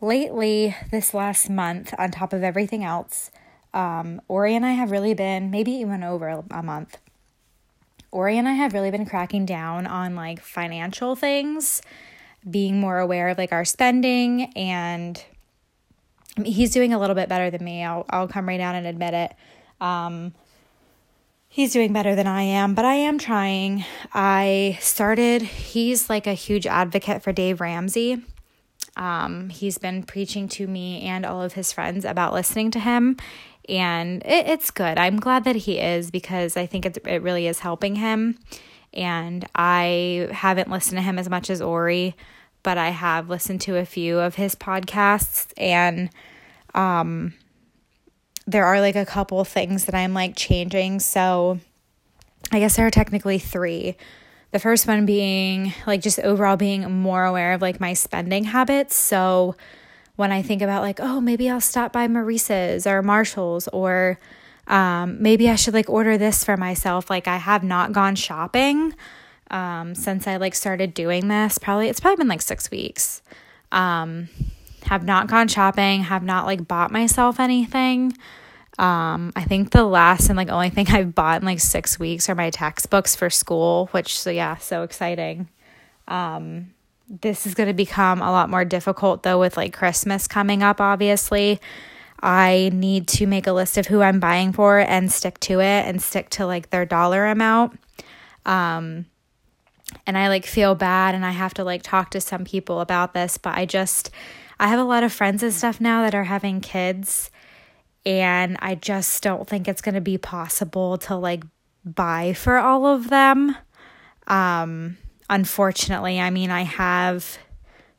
lately, 0.00 0.74
this 0.90 1.12
last 1.12 1.50
month, 1.50 1.92
on 1.98 2.10
top 2.10 2.32
of 2.32 2.42
everything 2.42 2.84
else, 2.84 3.30
um, 3.74 4.20
Ori 4.28 4.54
and 4.54 4.64
I 4.64 4.72
have 4.72 4.90
really 4.90 5.14
been, 5.14 5.50
maybe 5.50 5.72
even 5.72 6.02
over 6.02 6.44
a 6.50 6.62
month, 6.62 6.98
Ori 8.10 8.38
and 8.38 8.48
I 8.48 8.52
have 8.52 8.72
really 8.72 8.92
been 8.92 9.06
cracking 9.06 9.44
down 9.44 9.86
on 9.86 10.14
like 10.14 10.40
financial 10.40 11.16
things, 11.16 11.82
being 12.48 12.78
more 12.78 13.00
aware 13.00 13.28
of 13.28 13.38
like 13.38 13.52
our 13.52 13.64
spending 13.64 14.52
and 14.54 15.22
he's 16.44 16.70
doing 16.70 16.92
a 16.92 16.98
little 16.98 17.16
bit 17.16 17.28
better 17.28 17.50
than 17.50 17.64
me. 17.64 17.84
I'll 17.84 18.06
I'll 18.10 18.28
come 18.28 18.48
right 18.48 18.56
down 18.56 18.76
and 18.76 18.86
admit 18.86 19.14
it. 19.14 19.34
Um, 19.80 20.34
he's 21.48 21.72
doing 21.72 21.92
better 21.92 22.14
than 22.14 22.26
I 22.26 22.42
am, 22.42 22.74
but 22.74 22.84
I 22.84 22.94
am 22.94 23.18
trying. 23.18 23.84
I 24.12 24.78
started, 24.80 25.42
he's 25.42 26.08
like 26.08 26.26
a 26.26 26.34
huge 26.34 26.66
advocate 26.66 27.22
for 27.22 27.32
Dave 27.32 27.60
Ramsey. 27.60 28.22
Um, 28.96 29.50
he's 29.50 29.78
been 29.78 30.04
preaching 30.04 30.48
to 30.50 30.66
me 30.66 31.02
and 31.02 31.26
all 31.26 31.42
of 31.42 31.54
his 31.54 31.72
friends 31.72 32.04
about 32.04 32.32
listening 32.32 32.70
to 32.72 32.78
him, 32.78 33.16
and 33.68 34.22
it, 34.24 34.46
it's 34.46 34.70
good. 34.70 34.98
I'm 34.98 35.18
glad 35.18 35.44
that 35.44 35.56
he 35.56 35.78
is 35.78 36.10
because 36.10 36.56
I 36.56 36.66
think 36.66 36.86
it, 36.86 36.98
it 37.06 37.22
really 37.22 37.46
is 37.46 37.60
helping 37.60 37.96
him. 37.96 38.38
And 38.92 39.44
I 39.56 40.28
haven't 40.30 40.70
listened 40.70 40.98
to 40.98 41.02
him 41.02 41.18
as 41.18 41.28
much 41.28 41.50
as 41.50 41.60
Ori, 41.60 42.14
but 42.62 42.78
I 42.78 42.90
have 42.90 43.28
listened 43.28 43.60
to 43.62 43.76
a 43.76 43.84
few 43.84 44.20
of 44.20 44.36
his 44.36 44.54
podcasts, 44.54 45.52
and 45.56 46.10
um, 46.74 47.34
there 48.46 48.64
are 48.66 48.80
like 48.80 48.96
a 48.96 49.06
couple 49.06 49.44
things 49.44 49.86
that 49.86 49.94
I'm 49.94 50.14
like 50.14 50.36
changing. 50.36 51.00
So 51.00 51.58
I 52.52 52.58
guess 52.58 52.76
there 52.76 52.86
are 52.86 52.90
technically 52.90 53.38
three. 53.38 53.96
The 54.52 54.58
first 54.58 54.86
one 54.86 55.06
being 55.06 55.72
like 55.86 56.00
just 56.00 56.20
overall 56.20 56.56
being 56.56 56.90
more 56.90 57.24
aware 57.24 57.54
of 57.54 57.62
like 57.62 57.80
my 57.80 57.94
spending 57.94 58.44
habits. 58.44 58.94
So 58.94 59.56
when 60.16 60.30
I 60.30 60.42
think 60.42 60.62
about 60.62 60.82
like, 60.82 61.00
oh, 61.00 61.20
maybe 61.20 61.50
I'll 61.50 61.60
stop 61.60 61.92
by 61.92 62.06
Maurice's 62.06 62.86
or 62.86 63.02
Marshall's 63.02 63.66
or 63.68 64.18
um, 64.66 65.20
maybe 65.20 65.50
I 65.50 65.56
should 65.56 65.74
like 65.74 65.90
order 65.90 66.16
this 66.16 66.44
for 66.44 66.56
myself. 66.56 67.10
Like 67.10 67.26
I 67.26 67.38
have 67.38 67.64
not 67.64 67.92
gone 67.92 68.14
shopping 68.14 68.94
um, 69.50 69.94
since 69.94 70.26
I 70.26 70.36
like 70.36 70.54
started 70.54 70.94
doing 70.94 71.28
this. 71.28 71.58
Probably 71.58 71.88
it's 71.88 72.00
probably 72.00 72.16
been 72.16 72.28
like 72.28 72.42
six 72.42 72.70
weeks. 72.70 73.22
Um, 73.72 74.28
have 74.84 75.04
not 75.04 75.26
gone 75.26 75.48
shopping, 75.48 76.02
have 76.02 76.22
not 76.22 76.46
like 76.46 76.66
bought 76.66 76.90
myself 76.90 77.40
anything. 77.40 78.16
Um, 78.78 79.32
I 79.36 79.44
think 79.44 79.70
the 79.70 79.84
last 79.84 80.28
and 80.28 80.36
like 80.36 80.48
only 80.48 80.70
thing 80.70 80.86
I've 80.90 81.14
bought 81.14 81.40
in 81.40 81.46
like 81.46 81.60
six 81.60 81.98
weeks 81.98 82.28
are 82.28 82.34
my 82.34 82.50
textbooks 82.50 83.16
for 83.16 83.30
school, 83.30 83.88
which 83.92 84.18
so 84.18 84.30
yeah, 84.30 84.56
so 84.56 84.82
exciting. 84.82 85.48
Um, 86.08 86.74
this 87.08 87.46
is 87.46 87.54
going 87.54 87.66
to 87.68 87.74
become 87.74 88.20
a 88.20 88.30
lot 88.30 88.50
more 88.50 88.64
difficult 88.64 89.22
though 89.22 89.38
with 89.38 89.56
like 89.56 89.72
Christmas 89.72 90.26
coming 90.26 90.62
up, 90.62 90.80
obviously. 90.80 91.60
I 92.20 92.70
need 92.72 93.06
to 93.08 93.26
make 93.26 93.46
a 93.46 93.52
list 93.52 93.76
of 93.76 93.86
who 93.86 94.00
I'm 94.00 94.18
buying 94.18 94.52
for 94.52 94.78
and 94.78 95.12
stick 95.12 95.38
to 95.40 95.60
it 95.60 95.86
and 95.86 96.00
stick 96.00 96.30
to 96.30 96.46
like 96.46 96.70
their 96.70 96.86
dollar 96.86 97.26
amount. 97.26 97.78
Um, 98.46 99.06
and 100.06 100.16
I 100.16 100.28
like 100.28 100.46
feel 100.46 100.74
bad 100.74 101.14
and 101.14 101.24
I 101.24 101.30
have 101.30 101.54
to 101.54 101.64
like 101.64 101.82
talk 101.82 102.10
to 102.10 102.20
some 102.20 102.44
people 102.44 102.80
about 102.80 103.14
this, 103.14 103.38
but 103.38 103.56
I 103.56 103.66
just 103.66 104.10
I 104.58 104.68
have 104.68 104.78
a 104.78 104.84
lot 104.84 105.02
of 105.02 105.12
friends 105.12 105.42
and 105.42 105.52
stuff 105.52 105.80
now 105.80 106.02
that 106.02 106.14
are 106.14 106.24
having 106.24 106.60
kids 106.60 107.30
and 108.06 108.56
I 108.60 108.74
just 108.74 109.22
don't 109.22 109.48
think 109.48 109.66
it's 109.66 109.80
going 109.80 109.94
to 109.94 110.00
be 110.00 110.18
possible 110.18 110.98
to 110.98 111.16
like 111.16 111.42
buy 111.84 112.34
for 112.34 112.58
all 112.58 112.86
of 112.86 113.10
them. 113.10 113.56
Um 114.26 114.96
unfortunately, 115.28 116.20
I 116.20 116.30
mean, 116.30 116.50
I 116.50 116.62
have 116.62 117.38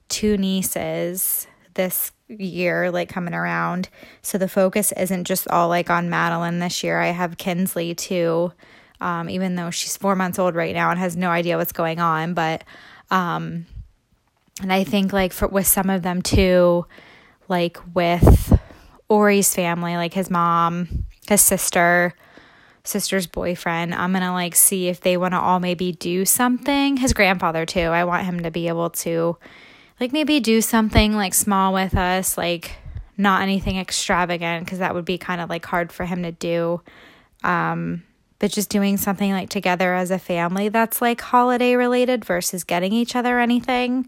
two 0.08 0.38
nieces 0.38 1.48
this 1.74 2.12
year 2.28 2.92
like 2.92 3.10
coming 3.10 3.34
around. 3.34 3.90
So 4.22 4.38
the 4.38 4.48
focus 4.48 4.92
isn't 4.94 5.26
just 5.26 5.48
all 5.50 5.70
like 5.70 5.90
on 5.90 6.10
Madeline 6.10 6.60
this 6.60 6.84
year. 6.84 7.00
I 7.00 7.08
have 7.08 7.38
Kinsley 7.38 7.94
too. 7.94 8.52
Um, 9.02 9.30
even 9.30 9.56
though 9.56 9.72
she's 9.72 9.98
four 9.98 10.16
months 10.16 10.40
old 10.40 10.56
right 10.56 10.74
now 10.74 10.90
and 10.90 10.98
has 10.98 11.18
no 11.18 11.30
idea 11.30 11.58
what's 11.58 11.74
going 11.74 12.00
on, 12.00 12.34
but 12.34 12.64
um, 13.12 13.66
and 14.62 14.72
I 14.72 14.84
think 14.84 15.12
like 15.12 15.34
for 15.34 15.48
with 15.48 15.68
some 15.68 15.90
of 15.90 16.02
them 16.02 16.22
too, 16.22 16.86
like 17.48 17.78
with 17.94 18.58
Ori's 19.10 19.54
family, 19.54 19.96
like 19.98 20.14
his 20.14 20.30
mom, 20.30 21.06
his 21.28 21.42
sister, 21.42 22.14
sister's 22.84 23.28
boyfriend, 23.28 23.94
I'm 23.94 24.14
gonna 24.14 24.34
like 24.34 24.56
see 24.56 24.88
if 24.88 25.02
they 25.02 25.18
want 25.18 25.34
to 25.34 25.40
all 25.40 25.60
maybe 25.60 25.92
do 25.92 26.26
something. 26.26 26.98
His 26.98 27.14
grandfather 27.14 27.66
too. 27.66 27.82
I 27.82 28.06
want 28.06 28.26
him 28.26 28.44
to 28.44 28.52
be 28.52 28.68
able 28.68 28.92
to 28.92 29.38
like 30.00 30.14
maybe 30.14 30.40
do 30.40 30.62
something 30.62 31.16
like 31.16 31.34
small 31.34 31.74
with 31.74 31.96
us, 31.96 32.38
like 32.38 32.78
not 33.18 33.42
anything 33.42 33.78
extravagant 33.78 34.66
because 34.66 34.80
that 34.80 34.94
would 34.94 35.06
be 35.06 35.18
kind 35.18 35.42
of 35.42 35.50
like 35.50 35.66
hard 35.66 35.92
for 35.92 36.06
him 36.06 36.24
to 36.24 36.32
do. 36.32 36.82
Um, 37.44 38.04
but 38.40 38.52
just 38.52 38.70
doing 38.70 38.98
something 38.98 39.32
like 39.32 39.50
together 39.50 39.94
as 39.94 40.12
a 40.12 40.20
family 40.20 40.70
that's 40.70 41.02
like 41.02 41.22
holiday 41.22 41.76
related 41.76 42.26
versus 42.26 42.64
getting 42.64 42.92
each 42.92 43.16
other 43.16 43.40
anything 43.40 44.08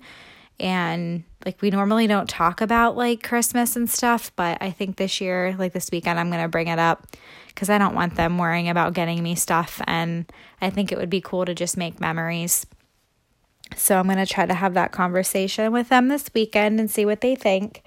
and 0.60 1.24
like 1.46 1.62
we 1.62 1.70
normally 1.70 2.08
don't 2.08 2.28
talk 2.28 2.62
about 2.62 2.98
like 2.98 3.24
Christmas 3.24 3.76
and 3.76 3.90
stuff, 3.90 4.32
but 4.36 4.58
I 4.60 4.72
think 4.72 4.98
this 4.98 5.22
year, 5.22 5.56
like 5.58 5.74
this 5.74 5.90
weekend, 5.92 6.20
I'm 6.20 6.30
going 6.30 6.42
to 6.42 6.48
bring 6.48 6.68
it 6.68 6.80
up 6.80 7.08
because 7.48 7.70
I 7.70 7.78
don't 7.78 7.96
want 7.96 8.16
them 8.16 8.38
worrying 8.38 8.70
about 8.70 8.94
getting 8.94 9.22
me 9.22 9.36
stuff. 9.36 9.82
And 9.86 10.32
I 10.62 10.70
think 10.70 10.92
it 10.92 10.98
would 10.98 11.10
be 11.10 11.22
cool 11.22 11.46
to 11.46 11.54
just 11.54 11.78
make 11.78 12.00
memories. 12.00 12.66
So 13.76 14.00
I'm 14.00 14.06
going 14.06 14.18
to 14.18 14.26
try 14.26 14.46
to 14.46 14.54
have 14.54 14.74
that 14.74 14.92
conversation 14.92 15.72
with 15.72 15.90
them 15.90 16.08
this 16.08 16.30
weekend 16.34 16.80
and 16.80 16.90
see 16.90 17.06
what 17.06 17.22
they 17.22 17.36
think. 17.36 17.84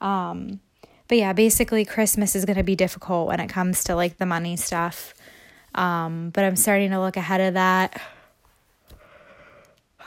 Um, 0.00 0.60
but 1.08 1.18
yeah, 1.18 1.32
basically, 1.32 1.84
Christmas 1.84 2.36
is 2.36 2.44
going 2.44 2.56
to 2.56 2.62
be 2.62 2.76
difficult 2.76 3.28
when 3.28 3.40
it 3.40 3.48
comes 3.48 3.82
to 3.84 3.96
like 3.96 4.18
the 4.18 4.26
money 4.26 4.56
stuff. 4.56 5.14
Um, 5.74 6.30
but 6.30 6.44
I'm 6.44 6.56
starting 6.56 6.90
to 6.90 7.00
look 7.00 7.16
ahead 7.16 7.40
of 7.40 7.54
that 7.54 8.00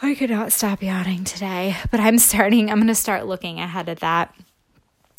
I 0.03 0.15
could 0.15 0.31
not 0.31 0.51
stop 0.51 0.83
yawning 0.83 1.23
today, 1.23 1.77
but 1.89 2.01
I'm 2.01 2.17
starting, 2.19 2.69
I'm 2.69 2.75
going 2.75 2.87
to 2.87 2.93
start 2.95 3.25
looking 3.25 3.61
ahead 3.61 3.87
of 3.87 4.01
that 4.01 4.35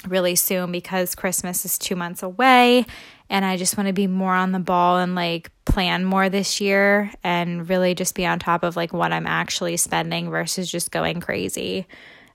really 0.07 0.37
soon 0.37 0.73
because 0.73 1.15
Christmas 1.15 1.65
is 1.65 1.79
two 1.79 1.97
months 1.97 2.23
away 2.23 2.85
and 3.31 3.47
I 3.47 3.57
just 3.57 3.79
want 3.79 3.87
to 3.87 3.95
be 3.95 4.07
more 4.07 4.35
on 4.35 4.53
the 4.53 4.59
ball 4.59 4.99
and 4.99 5.15
like 5.15 5.51
plan 5.65 6.05
more 6.05 6.29
this 6.29 6.61
year 6.61 7.11
and 7.25 7.67
really 7.67 7.95
just 7.95 8.15
be 8.15 8.27
on 8.27 8.39
top 8.39 8.63
of 8.63 8.77
like 8.77 8.93
what 8.93 9.11
I'm 9.11 9.27
actually 9.27 9.79
spending 9.79 10.29
versus 10.29 10.71
just 10.71 10.91
going 10.91 11.23
crazy. 11.23 11.87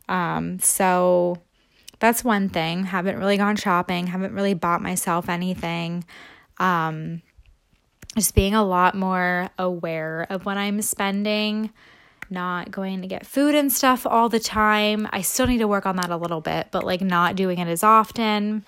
Um, 0.07 0.57
so 0.57 1.37
that's 1.99 2.23
one 2.23 2.49
thing. 2.49 2.85
Haven't 2.85 3.19
really 3.19 3.37
gone 3.37 3.57
shopping, 3.57 4.07
haven't 4.07 4.33
really 4.33 4.55
bought 4.55 4.81
myself 4.81 5.29
anything. 5.29 6.03
Um, 6.57 7.21
just 8.17 8.33
being 8.33 8.55
a 8.55 8.65
lot 8.65 8.95
more 8.95 9.51
aware 9.59 10.25
of 10.31 10.47
what 10.47 10.57
I'm 10.57 10.81
spending 10.81 11.69
not 12.31 12.71
going 12.71 13.01
to 13.01 13.07
get 13.07 13.25
food 13.25 13.55
and 13.55 13.71
stuff 13.71 14.05
all 14.05 14.29
the 14.29 14.39
time. 14.39 15.07
I 15.11 15.21
still 15.21 15.47
need 15.47 15.59
to 15.59 15.67
work 15.67 15.85
on 15.85 15.95
that 15.97 16.09
a 16.09 16.17
little 16.17 16.41
bit, 16.41 16.67
but 16.71 16.83
like 16.83 17.01
not 17.01 17.35
doing 17.35 17.59
it 17.59 17.67
as 17.67 17.83
often. 17.83 18.65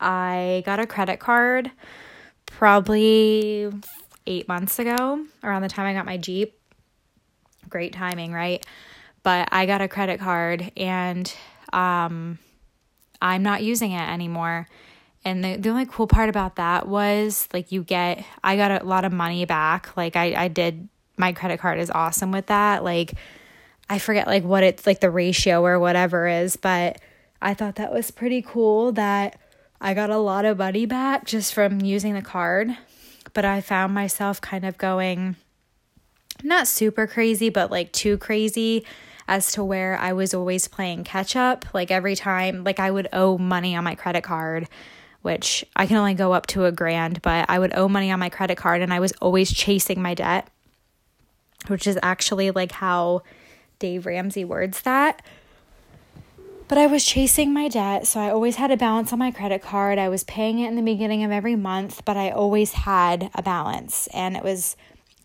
I 0.00 0.62
got 0.64 0.80
a 0.80 0.86
credit 0.86 1.20
card 1.20 1.70
probably 2.46 3.70
eight 4.26 4.48
months 4.48 4.78
ago, 4.78 5.24
around 5.42 5.62
the 5.62 5.68
time 5.68 5.86
I 5.86 5.92
got 5.92 6.06
my 6.06 6.16
Jeep. 6.16 6.58
Great 7.68 7.92
timing, 7.92 8.32
right? 8.32 8.64
But 9.22 9.48
I 9.52 9.66
got 9.66 9.80
a 9.80 9.88
credit 9.88 10.20
card 10.20 10.72
and 10.76 11.32
um, 11.72 12.38
I'm 13.20 13.42
not 13.42 13.62
using 13.62 13.92
it 13.92 14.08
anymore. 14.08 14.66
And 15.24 15.44
the, 15.44 15.56
the 15.56 15.68
only 15.68 15.86
cool 15.86 16.06
part 16.06 16.30
about 16.30 16.56
that 16.56 16.88
was 16.88 17.46
like 17.52 17.70
you 17.70 17.82
get, 17.82 18.24
I 18.42 18.56
got 18.56 18.82
a 18.82 18.84
lot 18.84 19.04
of 19.04 19.12
money 19.12 19.44
back. 19.44 19.94
Like 19.96 20.16
I, 20.16 20.44
I 20.44 20.48
did, 20.48 20.88
my 21.20 21.32
credit 21.32 21.60
card 21.60 21.78
is 21.78 21.90
awesome 21.90 22.32
with 22.32 22.46
that. 22.46 22.82
Like 22.82 23.14
I 23.88 23.98
forget 23.98 24.26
like 24.26 24.44
what 24.44 24.64
it's 24.64 24.86
like 24.86 25.00
the 25.00 25.10
ratio 25.10 25.64
or 25.64 25.78
whatever 25.78 26.26
is, 26.26 26.56
but 26.56 27.00
I 27.40 27.54
thought 27.54 27.76
that 27.76 27.92
was 27.92 28.10
pretty 28.10 28.42
cool 28.42 28.92
that 28.92 29.38
I 29.80 29.94
got 29.94 30.10
a 30.10 30.18
lot 30.18 30.44
of 30.44 30.58
money 30.58 30.86
back 30.86 31.24
just 31.24 31.54
from 31.54 31.80
using 31.80 32.14
the 32.14 32.22
card. 32.22 32.76
But 33.32 33.44
I 33.44 33.60
found 33.60 33.94
myself 33.94 34.40
kind 34.40 34.64
of 34.64 34.76
going 34.76 35.36
not 36.42 36.66
super 36.66 37.06
crazy, 37.06 37.50
but 37.50 37.70
like 37.70 37.92
too 37.92 38.18
crazy 38.18 38.84
as 39.28 39.52
to 39.52 39.62
where 39.62 39.96
I 39.98 40.12
was 40.12 40.34
always 40.34 40.68
playing 40.68 41.04
catch 41.04 41.36
up. 41.36 41.64
Like 41.72 41.90
every 41.90 42.16
time, 42.16 42.64
like 42.64 42.80
I 42.80 42.90
would 42.90 43.08
owe 43.12 43.38
money 43.38 43.76
on 43.76 43.84
my 43.84 43.94
credit 43.94 44.22
card, 44.22 44.68
which 45.22 45.64
I 45.76 45.86
can 45.86 45.96
only 45.96 46.14
go 46.14 46.32
up 46.32 46.46
to 46.48 46.64
a 46.64 46.72
grand, 46.72 47.22
but 47.22 47.48
I 47.48 47.58
would 47.58 47.74
owe 47.74 47.88
money 47.88 48.10
on 48.10 48.18
my 48.18 48.28
credit 48.28 48.56
card 48.56 48.82
and 48.82 48.92
I 48.92 49.00
was 49.00 49.12
always 49.20 49.52
chasing 49.52 50.02
my 50.02 50.14
debt, 50.14 50.48
which 51.66 51.86
is 51.86 51.98
actually 52.02 52.50
like 52.50 52.72
how 52.72 53.22
Dave 53.78 54.06
Ramsey 54.06 54.44
words 54.44 54.82
that. 54.82 55.22
But 56.68 56.78
I 56.78 56.86
was 56.86 57.04
chasing 57.04 57.52
my 57.52 57.66
debt, 57.66 58.06
so 58.06 58.20
I 58.20 58.30
always 58.30 58.56
had 58.56 58.70
a 58.70 58.76
balance 58.76 59.12
on 59.12 59.18
my 59.18 59.32
credit 59.32 59.60
card. 59.60 59.98
I 59.98 60.08
was 60.08 60.22
paying 60.22 60.60
it 60.60 60.68
in 60.68 60.76
the 60.76 60.82
beginning 60.82 61.24
of 61.24 61.32
every 61.32 61.56
month, 61.56 62.04
but 62.04 62.16
I 62.16 62.30
always 62.30 62.72
had 62.72 63.28
a 63.34 63.42
balance. 63.42 64.06
And 64.14 64.36
it 64.36 64.44
was 64.44 64.76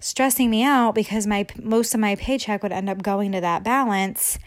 stressing 0.01 0.49
me 0.49 0.63
out 0.63 0.95
because 0.95 1.27
my 1.27 1.45
most 1.61 1.93
of 1.93 1.99
my 1.99 2.15
paycheck 2.15 2.63
would 2.63 2.71
end 2.71 2.89
up 2.89 3.01
going 3.01 3.31
to 3.31 3.41
that 3.41 3.63
balance 3.63 4.37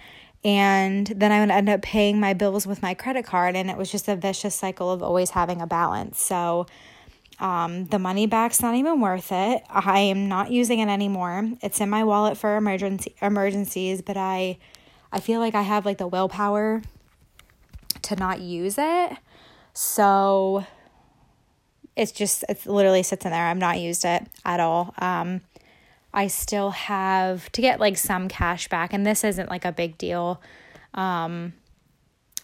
and 0.45 1.07
then 1.07 1.33
I 1.33 1.41
would 1.41 1.51
end 1.51 1.69
up 1.69 1.83
paying 1.83 2.21
my 2.21 2.33
bills 2.33 2.67
with 2.67 2.83
my 2.83 2.95
credit 2.95 3.25
card 3.25 3.57
and 3.57 3.71
it 3.71 3.77
was 3.77 3.91
just 3.91 4.09
a 4.09 4.17
vicious 4.17 4.55
cycle 4.55 4.91
of 4.91 5.03
always 5.03 5.31
having 5.31 5.61
a 5.61 5.67
balance. 5.67 6.21
So 6.21 6.67
um, 7.41 7.87
the 7.87 7.99
money 7.99 8.27
back's 8.27 8.61
not 8.61 8.75
even 8.75 9.01
worth 9.01 9.31
it. 9.31 9.63
I 9.69 10.01
am 10.01 10.29
not 10.29 10.51
using 10.51 10.81
it 10.81 10.89
anymore. 10.89 11.51
It's 11.63 11.81
in 11.81 11.89
my 11.89 12.03
wallet 12.03 12.37
for 12.37 12.57
emergency 12.57 13.15
emergencies, 13.23 14.03
but 14.03 14.17
I 14.17 14.59
I 15.13 15.21
feel 15.21 15.41
like 15.41 15.55
I 15.55 15.63
have 15.63 15.87
like 15.87 15.99
the 15.99 16.07
willpower 16.07 16.83
to 18.03 18.17
not 18.17 18.41
use 18.41 18.77
it. 18.77 19.13
So 19.73 20.67
it's 21.95 22.11
just 22.11 22.45
it's 22.49 22.67
literally 22.67 23.05
sits 23.05 23.25
in 23.25 23.31
there. 23.31 23.47
I've 23.47 23.57
not 23.57 23.79
used 23.79 24.05
it 24.05 24.27
at 24.45 24.59
all. 24.59 24.95
Um 24.99 25.43
I 26.13 26.27
still 26.27 26.71
have 26.71 27.53
to 27.53 27.61
get 27.61 27.79
like 27.79 27.97
some 27.97 28.29
cash 28.29 28.67
back 28.69 28.93
and 28.93 29.07
this 29.07 29.23
isn't 29.23 29.49
like 29.49 29.65
a 29.65 29.73
big 29.73 29.97
deal. 29.97 30.43
Um 30.95 31.53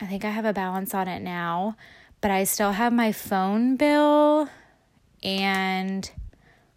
I 0.00 0.06
think 0.06 0.24
I 0.24 0.30
have 0.30 0.44
a 0.44 0.52
balance 0.52 0.94
on 0.94 1.08
it 1.08 1.20
now, 1.20 1.76
but 2.20 2.30
I 2.30 2.44
still 2.44 2.72
have 2.72 2.92
my 2.92 3.10
phone 3.10 3.76
bill 3.76 4.48
and 5.24 6.10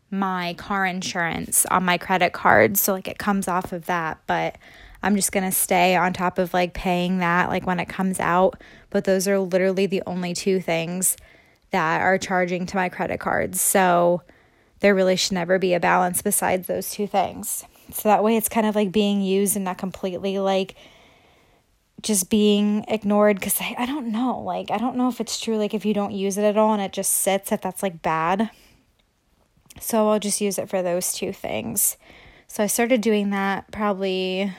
my 0.10 0.54
car 0.54 0.86
insurance 0.86 1.66
on 1.66 1.84
my 1.84 1.98
credit 1.98 2.34
card. 2.34 2.78
So 2.78 2.94
like 2.94 3.08
it 3.08 3.18
comes 3.18 3.48
off 3.48 3.74
of 3.74 3.86
that, 3.88 4.20
but 4.26 4.58
I'm 5.04 5.16
just 5.16 5.32
going 5.32 5.44
to 5.44 5.52
stay 5.52 5.96
on 5.96 6.14
top 6.14 6.38
of 6.38 6.54
like 6.54 6.74
paying 6.74 7.20
that 7.20 7.50
like 7.50 7.68
when 7.68 7.80
it 7.80 7.90
comes 7.90 8.20
out, 8.20 8.62
but 8.90 9.04
those 9.04 9.28
are 9.28 9.40
literally 9.40 9.86
the 9.86 10.04
only 10.06 10.34
two 10.34 10.60
things 10.60 11.18
that 11.72 12.02
are 12.02 12.18
charging 12.18 12.66
to 12.66 12.76
my 12.76 12.90
credit 12.90 13.20
cards. 13.20 13.60
So 13.60 14.22
there 14.80 14.96
really 14.96 15.16
should 15.16 15.34
never 15.34 15.60
be 15.60 15.74
a 15.74 15.80
balance 15.80 16.22
besides 16.22 16.68
those 16.68 16.92
two 16.92 17.08
things. 17.08 17.66
So 17.92 18.10
that 18.10 18.24
way 18.24 18.38
it's 18.38 18.50
kind 18.50 18.68
of 18.68 18.76
like 18.76 18.92
being 18.92 19.22
used 19.22 19.56
and 19.56 19.66
not 19.66 19.78
completely 19.78 20.40
like 20.40 20.76
just 22.08 22.30
being 22.30 22.86
ignored 22.88 23.40
because 23.40 23.60
I, 23.62 23.76
I 23.78 23.86
don't 23.86 24.12
know. 24.12 24.40
Like, 24.40 24.72
I 24.72 24.78
don't 24.78 24.96
know 24.96 25.10
if 25.10 25.22
it's 25.22 25.40
true, 25.40 25.58
like, 25.58 25.74
if 25.74 25.86
you 25.86 25.94
don't 25.94 26.14
use 26.14 26.38
it 26.38 26.44
at 26.44 26.58
all 26.58 26.74
and 26.74 26.82
it 26.82 26.94
just 26.94 27.14
sits, 27.14 27.52
if 27.52 27.62
that's 27.62 27.84
like 27.84 28.02
bad. 28.02 28.50
So 29.80 30.10
I'll 30.10 30.20
just 30.20 30.42
use 30.42 30.58
it 30.58 30.70
for 30.70 30.82
those 30.82 31.14
two 31.14 31.32
things. 31.32 31.98
So 32.48 32.64
I 32.64 32.68
started 32.68 33.02
doing 33.02 33.30
that 33.32 33.72
probably 33.72 34.52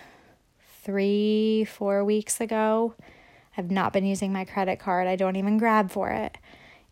three, 0.82 1.64
four 1.64 2.04
weeks 2.04 2.40
ago. 2.40 2.94
I've 3.56 3.70
not 3.70 3.92
been 3.92 4.04
using 4.04 4.32
my 4.32 4.44
credit 4.44 4.78
card, 4.78 5.08
I 5.08 5.16
don't 5.16 5.36
even 5.36 5.58
grab 5.58 5.90
for 5.90 6.10
it. 6.10 6.38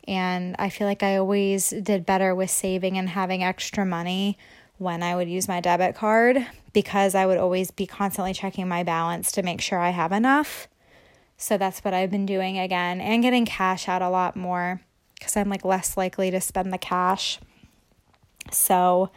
And 0.08 0.56
I 0.58 0.70
feel 0.70 0.86
like 0.86 1.02
I 1.02 1.16
always 1.16 1.70
did 1.70 2.06
better 2.06 2.34
with 2.34 2.50
saving 2.50 2.96
and 2.96 3.08
having 3.08 3.42
extra 3.42 3.84
money 3.84 4.38
when 4.78 5.02
I 5.02 5.16
would 5.16 5.28
use 5.28 5.48
my 5.48 5.60
debit 5.60 5.94
card 5.94 6.46
because 6.72 7.14
I 7.14 7.26
would 7.26 7.38
always 7.38 7.70
be 7.70 7.86
constantly 7.86 8.34
checking 8.34 8.68
my 8.68 8.82
balance 8.82 9.32
to 9.32 9.42
make 9.42 9.60
sure 9.60 9.78
I 9.78 9.90
have 9.90 10.12
enough. 10.12 10.68
So 11.38 11.56
that's 11.58 11.80
what 11.80 11.94
I've 11.94 12.10
been 12.10 12.26
doing 12.26 12.58
again 12.58 13.00
and 13.00 13.22
getting 13.22 13.46
cash 13.46 13.88
out 13.88 14.02
a 14.02 14.08
lot 14.08 14.36
more 14.36 14.80
because 15.18 15.36
I'm 15.36 15.48
like 15.48 15.64
less 15.64 15.96
likely 15.96 16.30
to 16.30 16.40
spend 16.40 16.72
the 16.72 16.78
cash. 16.78 17.38
So, 18.50 19.10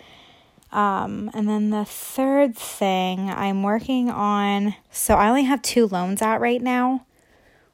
um, 0.72 1.30
and 1.34 1.48
then 1.48 1.70
the 1.70 1.86
third 1.86 2.56
thing 2.56 3.30
I'm 3.30 3.64
working 3.64 4.10
on, 4.10 4.76
so 4.92 5.16
I 5.16 5.30
only 5.30 5.44
have 5.44 5.62
two 5.62 5.88
loans 5.88 6.22
out 6.22 6.42
right 6.42 6.62
now, 6.62 7.06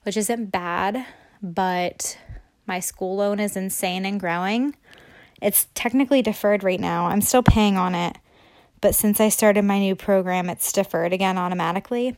which 0.03 0.17
isn't 0.17 0.51
bad, 0.51 1.05
but 1.41 2.17
my 2.65 2.79
school 2.79 3.17
loan 3.17 3.39
is 3.39 3.55
insane 3.55 4.05
and 4.05 4.19
growing. 4.19 4.75
It's 5.45 5.67
technically 5.75 6.23
deferred 6.23 6.63
right 6.63 6.79
now. 6.79 7.05
I'm 7.05 7.21
still 7.21 7.43
paying 7.43 7.77
on 7.77 7.93
it, 7.93 8.17
but 8.81 8.95
since 8.95 9.21
I 9.21 9.29
started 9.29 9.61
my 9.61 9.77
new 9.77 9.95
program, 9.95 10.49
it's 10.49 10.71
deferred 10.71 11.13
again 11.13 11.37
automatically. 11.37 12.17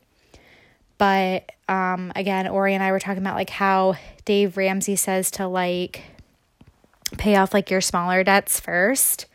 But 0.97 1.51
um, 1.67 2.13
again, 2.15 2.47
Ori 2.47 2.73
and 2.73 2.81
I 2.81 2.93
were 2.93 3.01
talking 3.01 3.21
about 3.21 3.35
like 3.35 3.49
how 3.49 3.97
Dave 4.23 4.55
Ramsey 4.55 4.95
says 4.95 5.29
to 5.31 5.45
like 5.45 6.03
pay 7.17 7.35
off 7.35 7.53
like 7.53 7.69
your 7.69 7.81
smaller 7.81 8.23
debts 8.23 8.61
first. 8.61 9.25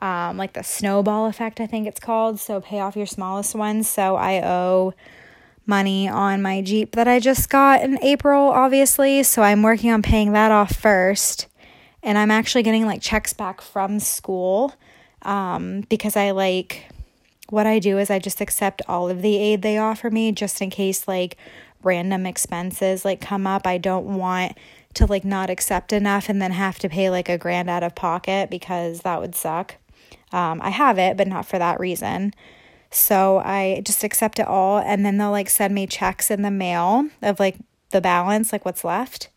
Um, 0.00 0.36
like 0.36 0.52
the 0.52 0.62
snowball 0.62 1.24
effect, 1.24 1.62
I 1.62 1.66
think 1.66 1.88
it's 1.88 2.00
called. 2.00 2.38
So 2.38 2.60
pay 2.60 2.80
off 2.80 2.94
your 2.94 3.06
smallest 3.06 3.54
ones. 3.54 3.88
So 3.88 4.16
I 4.16 4.42
owe 4.44 4.92
money 5.64 6.10
on 6.10 6.42
my 6.42 6.60
Jeep 6.60 6.92
that 6.94 7.08
I 7.08 7.20
just 7.20 7.48
got 7.48 7.80
in 7.80 7.98
April, 8.04 8.50
obviously. 8.50 9.22
So 9.22 9.40
I'm 9.40 9.62
working 9.62 9.90
on 9.90 10.02
paying 10.02 10.32
that 10.32 10.52
off 10.52 10.76
first 10.76 11.46
and 12.04 12.18
I'm 12.18 12.30
actually 12.30 12.62
getting 12.62 12.86
like 12.86 13.00
checks 13.00 13.32
back 13.32 13.60
from 13.60 13.98
school 13.98 14.74
um, 15.22 15.80
because 15.88 16.16
I 16.16 16.30
like 16.30 16.86
what 17.48 17.66
I 17.66 17.78
do 17.78 17.98
is 17.98 18.10
I 18.10 18.18
just 18.18 18.40
accept 18.40 18.82
all 18.88 19.08
of 19.08 19.22
the 19.22 19.36
aid 19.36 19.62
they 19.62 19.78
offer 19.78 20.10
me 20.10 20.32
just 20.32 20.60
in 20.62 20.70
case 20.70 21.08
like 21.08 21.36
random 21.82 22.26
expenses 22.26 23.04
like 23.04 23.20
come 23.20 23.46
up. 23.46 23.66
I 23.66 23.78
don't 23.78 24.18
want 24.18 24.56
to 24.94 25.06
like 25.06 25.24
not 25.24 25.50
accept 25.50 25.92
enough 25.92 26.28
and 26.28 26.40
then 26.40 26.52
have 26.52 26.78
to 26.80 26.88
pay 26.88 27.10
like 27.10 27.28
a 27.28 27.38
grand 27.38 27.68
out 27.68 27.82
of 27.82 27.94
pocket 27.94 28.50
because 28.50 29.00
that 29.00 29.20
would 29.20 29.34
suck. 29.34 29.76
Um, 30.32 30.60
I 30.62 30.70
have 30.70 30.98
it, 30.98 31.16
but 31.16 31.28
not 31.28 31.46
for 31.46 31.58
that 31.58 31.80
reason. 31.80 32.32
So 32.90 33.38
I 33.38 33.82
just 33.84 34.04
accept 34.04 34.38
it 34.38 34.46
all 34.46 34.78
and 34.78 35.04
then 35.04 35.18
they'll 35.18 35.30
like 35.30 35.50
send 35.50 35.74
me 35.74 35.86
checks 35.86 36.30
in 36.30 36.42
the 36.42 36.50
mail 36.50 37.08
of 37.22 37.40
like 37.40 37.56
the 37.90 38.00
balance, 38.00 38.52
like 38.52 38.64
what's 38.64 38.84
left. 38.84 39.30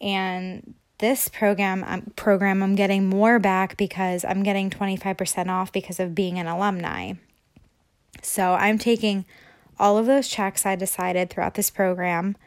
And 0.00 0.74
this 1.04 1.28
program 1.28 1.84
um, 1.86 2.00
program 2.16 2.62
I'm 2.62 2.76
getting 2.76 3.04
more 3.04 3.38
back 3.38 3.76
because 3.76 4.24
I'm 4.24 4.42
getting 4.42 4.70
25% 4.70 5.48
off 5.50 5.70
because 5.70 6.00
of 6.00 6.14
being 6.14 6.38
an 6.38 6.46
alumni. 6.46 7.12
So 8.22 8.54
I'm 8.54 8.78
taking 8.78 9.26
all 9.78 9.98
of 9.98 10.06
those 10.06 10.28
checks 10.28 10.64
I 10.64 10.76
decided 10.76 11.28
throughout 11.28 11.56
this 11.56 11.68
program, 11.68 12.38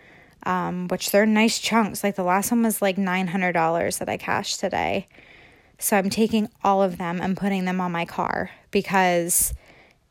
um, 0.41 0.87
which 0.87 1.11
they're 1.11 1.27
nice 1.27 1.59
chunks. 1.59 2.03
Like 2.03 2.15
the 2.15 2.23
last 2.23 2.49
one 2.49 2.63
was 2.63 2.81
like 2.81 2.95
$900 2.95 3.99
that 3.99 4.09
I 4.09 4.17
cashed 4.17 4.59
today. 4.59 5.07
So 5.77 5.95
I'm 5.95 6.09
taking 6.09 6.49
all 6.63 6.81
of 6.81 6.97
them 6.97 7.21
and 7.21 7.37
putting 7.37 7.65
them 7.65 7.79
on 7.79 7.91
my 7.91 8.05
car 8.05 8.49
because 8.71 9.53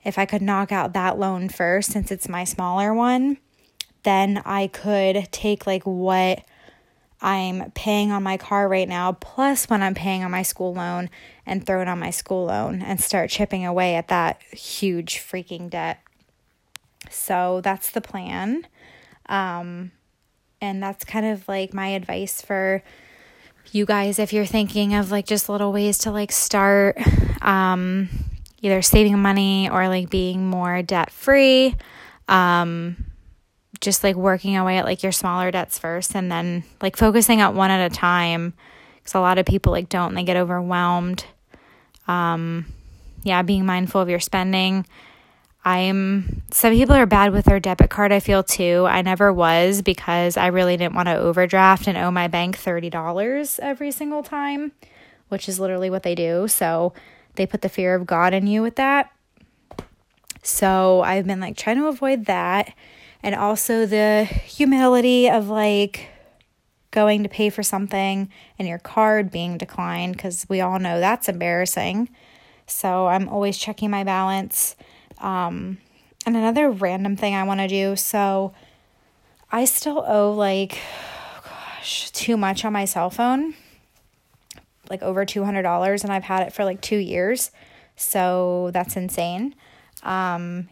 if 0.04 0.20
I 0.20 0.24
could 0.24 0.40
knock 0.40 0.70
out 0.70 0.92
that 0.92 1.18
loan 1.18 1.48
first, 1.48 1.90
since 1.90 2.12
it's 2.12 2.28
my 2.28 2.44
smaller 2.44 2.94
one, 2.94 3.38
then 4.04 4.40
I 4.44 4.68
could 4.68 5.32
take 5.32 5.66
like 5.66 5.82
what 5.82 6.44
I'm 7.20 7.70
paying 7.72 8.12
on 8.12 8.22
my 8.22 8.36
car 8.36 8.68
right 8.68 8.88
now, 8.88 9.12
plus 9.12 9.68
when 9.68 9.82
I'm 9.82 9.94
paying 9.94 10.22
on 10.22 10.30
my 10.30 10.42
school 10.42 10.74
loan 10.74 11.08
and 11.46 11.64
throw 11.64 11.80
it 11.80 11.88
on 11.88 11.98
my 11.98 12.10
school 12.10 12.46
loan 12.46 12.82
and 12.82 13.00
start 13.00 13.30
chipping 13.30 13.64
away 13.64 13.94
at 13.94 14.08
that 14.08 14.42
huge 14.52 15.18
freaking 15.18 15.70
debt. 15.70 16.00
So 17.10 17.60
that's 17.62 17.90
the 17.90 18.00
plan. 18.00 18.66
Um, 19.28 19.92
and 20.60 20.82
that's 20.82 21.04
kind 21.04 21.26
of 21.26 21.48
like 21.48 21.72
my 21.72 21.88
advice 21.88 22.42
for 22.42 22.82
you 23.72 23.84
guys 23.84 24.18
if 24.18 24.32
you're 24.32 24.46
thinking 24.46 24.94
of 24.94 25.10
like 25.10 25.26
just 25.26 25.48
little 25.48 25.72
ways 25.72 25.98
to 25.98 26.10
like 26.10 26.32
start 26.32 26.96
um, 27.42 28.08
either 28.62 28.82
saving 28.82 29.18
money 29.18 29.68
or 29.68 29.88
like 29.88 30.10
being 30.10 30.48
more 30.48 30.82
debt 30.82 31.10
free. 31.10 31.74
Um, 32.28 33.06
just 33.80 34.02
like 34.04 34.16
working 34.16 34.56
away 34.56 34.78
at 34.78 34.84
like 34.84 35.02
your 35.02 35.12
smaller 35.12 35.50
debts 35.50 35.78
first 35.78 36.14
and 36.14 36.30
then 36.30 36.64
like 36.82 36.96
focusing 36.96 37.40
at 37.40 37.54
one 37.54 37.70
at 37.70 37.90
a 37.90 37.94
time 37.94 38.54
because 38.96 39.14
a 39.14 39.20
lot 39.20 39.38
of 39.38 39.46
people 39.46 39.72
like 39.72 39.88
don't 39.88 40.14
they 40.14 40.24
get 40.24 40.36
overwhelmed 40.36 41.24
Um, 42.08 42.66
yeah, 43.22 43.42
being 43.42 43.66
mindful 43.66 44.00
of 44.00 44.08
your 44.08 44.20
spending. 44.20 44.86
I'm 45.64 46.42
some 46.52 46.72
people 46.72 46.94
are 46.94 47.06
bad 47.06 47.32
with 47.32 47.44
their 47.46 47.58
debit 47.58 47.90
card, 47.90 48.12
I 48.12 48.20
feel 48.20 48.44
too. 48.44 48.86
I 48.88 49.02
never 49.02 49.32
was 49.32 49.82
because 49.82 50.36
I 50.36 50.46
really 50.46 50.76
didn't 50.76 50.94
want 50.94 51.08
to 51.08 51.16
overdraft 51.18 51.88
and 51.88 51.98
owe 51.98 52.12
my 52.12 52.28
bank 52.28 52.56
$30 52.56 53.58
every 53.60 53.90
single 53.90 54.22
time, 54.22 54.70
which 55.28 55.48
is 55.48 55.58
literally 55.58 55.90
what 55.90 56.04
they 56.04 56.14
do. 56.14 56.46
So 56.46 56.92
they 57.34 57.46
put 57.46 57.62
the 57.62 57.68
fear 57.68 57.96
of 57.96 58.06
God 58.06 58.32
in 58.32 58.46
you 58.46 58.62
with 58.62 58.76
that. 58.76 59.10
So 60.42 61.00
I've 61.02 61.26
been 61.26 61.40
like 61.40 61.56
trying 61.56 61.78
to 61.78 61.88
avoid 61.88 62.26
that 62.26 62.72
and 63.22 63.34
also 63.34 63.86
the 63.86 64.24
humility 64.24 65.28
of 65.28 65.48
like 65.48 66.08
going 66.90 67.22
to 67.22 67.28
pay 67.28 67.50
for 67.50 67.62
something 67.62 68.30
and 68.58 68.66
your 68.66 68.78
card 68.78 69.30
being 69.30 69.58
declined 69.58 70.16
because 70.16 70.46
we 70.48 70.60
all 70.60 70.78
know 70.78 70.98
that's 70.98 71.28
embarrassing. 71.28 72.08
So 72.66 73.06
I'm 73.06 73.28
always 73.28 73.58
checking 73.58 73.90
my 73.90 74.02
balance. 74.02 74.76
Um, 75.18 75.78
and 76.24 76.36
another 76.36 76.70
random 76.70 77.16
thing 77.16 77.34
I 77.34 77.44
want 77.44 77.60
to 77.60 77.68
do. 77.68 77.96
So 77.96 78.54
I 79.52 79.64
still 79.64 80.04
owe 80.06 80.32
like, 80.32 80.78
gosh, 81.44 82.10
too 82.10 82.36
much 82.36 82.64
on 82.64 82.72
my 82.72 82.84
cell 82.84 83.10
phone, 83.10 83.54
like 84.90 85.02
over 85.02 85.24
$200, 85.24 86.02
and 86.02 86.12
I've 86.12 86.24
had 86.24 86.46
it 86.46 86.52
for 86.52 86.64
like 86.64 86.80
two 86.80 86.96
years. 86.96 87.50
So 87.94 88.70
that's 88.72 88.96
insane. 88.96 89.54
Um, 90.02 90.68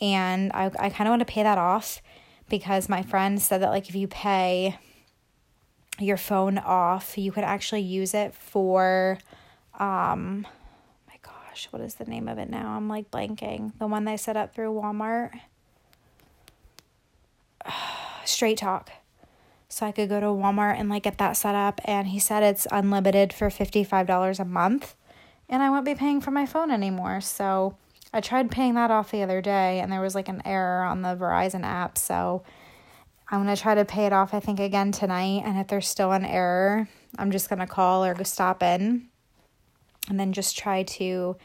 and 0.00 0.52
I, 0.52 0.70
I 0.78 0.90
kind 0.90 1.08
of 1.08 1.12
want 1.12 1.20
to 1.20 1.32
pay 1.32 1.42
that 1.42 1.58
off 1.58 2.02
because 2.48 2.88
my 2.88 3.02
friend 3.02 3.40
said 3.40 3.62
that 3.62 3.70
like 3.70 3.88
if 3.88 3.94
you 3.94 4.08
pay 4.08 4.78
your 5.98 6.16
phone 6.16 6.58
off, 6.58 7.16
you 7.16 7.32
could 7.32 7.44
actually 7.44 7.80
use 7.80 8.14
it 8.14 8.34
for 8.34 9.18
um 9.78 10.46
my 11.08 11.18
gosh, 11.22 11.68
what 11.70 11.82
is 11.82 11.94
the 11.94 12.04
name 12.04 12.28
of 12.28 12.38
it 12.38 12.50
now? 12.50 12.76
I'm 12.76 12.88
like 12.88 13.10
blanking. 13.10 13.72
The 13.78 13.86
one 13.86 14.04
they 14.04 14.16
set 14.16 14.36
up 14.36 14.54
through 14.54 14.72
Walmart. 14.74 15.40
Straight 18.24 18.58
Talk. 18.58 18.90
So 19.68 19.84
I 19.84 19.92
could 19.92 20.08
go 20.08 20.20
to 20.20 20.26
Walmart 20.26 20.78
and 20.78 20.88
like 20.88 21.02
get 21.02 21.18
that 21.18 21.36
set 21.36 21.54
up 21.54 21.80
and 21.84 22.08
he 22.08 22.18
said 22.18 22.42
it's 22.42 22.66
unlimited 22.70 23.32
for 23.32 23.48
$55 23.48 24.40
a 24.40 24.44
month 24.44 24.94
and 25.48 25.62
I 25.62 25.70
won't 25.70 25.84
be 25.84 25.94
paying 25.94 26.20
for 26.20 26.30
my 26.30 26.46
phone 26.46 26.70
anymore. 26.70 27.20
So 27.20 27.76
I 28.12 28.20
tried 28.20 28.50
paying 28.50 28.74
that 28.74 28.90
off 28.90 29.10
the 29.10 29.22
other 29.22 29.40
day 29.40 29.80
and 29.80 29.90
there 29.92 30.00
was 30.00 30.14
like 30.14 30.28
an 30.28 30.42
error 30.44 30.84
on 30.84 31.02
the 31.02 31.16
Verizon 31.16 31.64
app. 31.64 31.98
So 31.98 32.42
I'm 33.28 33.42
going 33.42 33.54
to 33.54 33.60
try 33.60 33.74
to 33.74 33.84
pay 33.84 34.06
it 34.06 34.12
off, 34.12 34.32
I 34.32 34.40
think, 34.40 34.60
again 34.60 34.92
tonight. 34.92 35.42
And 35.44 35.58
if 35.58 35.66
there's 35.66 35.88
still 35.88 36.12
an 36.12 36.24
error, 36.24 36.88
I'm 37.18 37.30
just 37.30 37.48
going 37.48 37.58
to 37.58 37.66
call 37.66 38.04
or 38.04 38.14
go 38.14 38.22
stop 38.22 38.62
in 38.62 39.08
and 40.08 40.20
then 40.20 40.32
just 40.32 40.56
try 40.56 40.84
to 40.84 41.36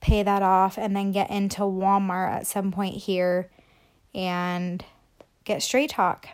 pay 0.00 0.22
that 0.24 0.42
off 0.42 0.76
and 0.78 0.96
then 0.96 1.12
get 1.12 1.30
into 1.30 1.60
Walmart 1.62 2.30
at 2.30 2.46
some 2.46 2.72
point 2.72 2.96
here 2.96 3.48
and 4.14 4.84
get 5.44 5.62
straight 5.62 5.90
talk. 5.90 6.28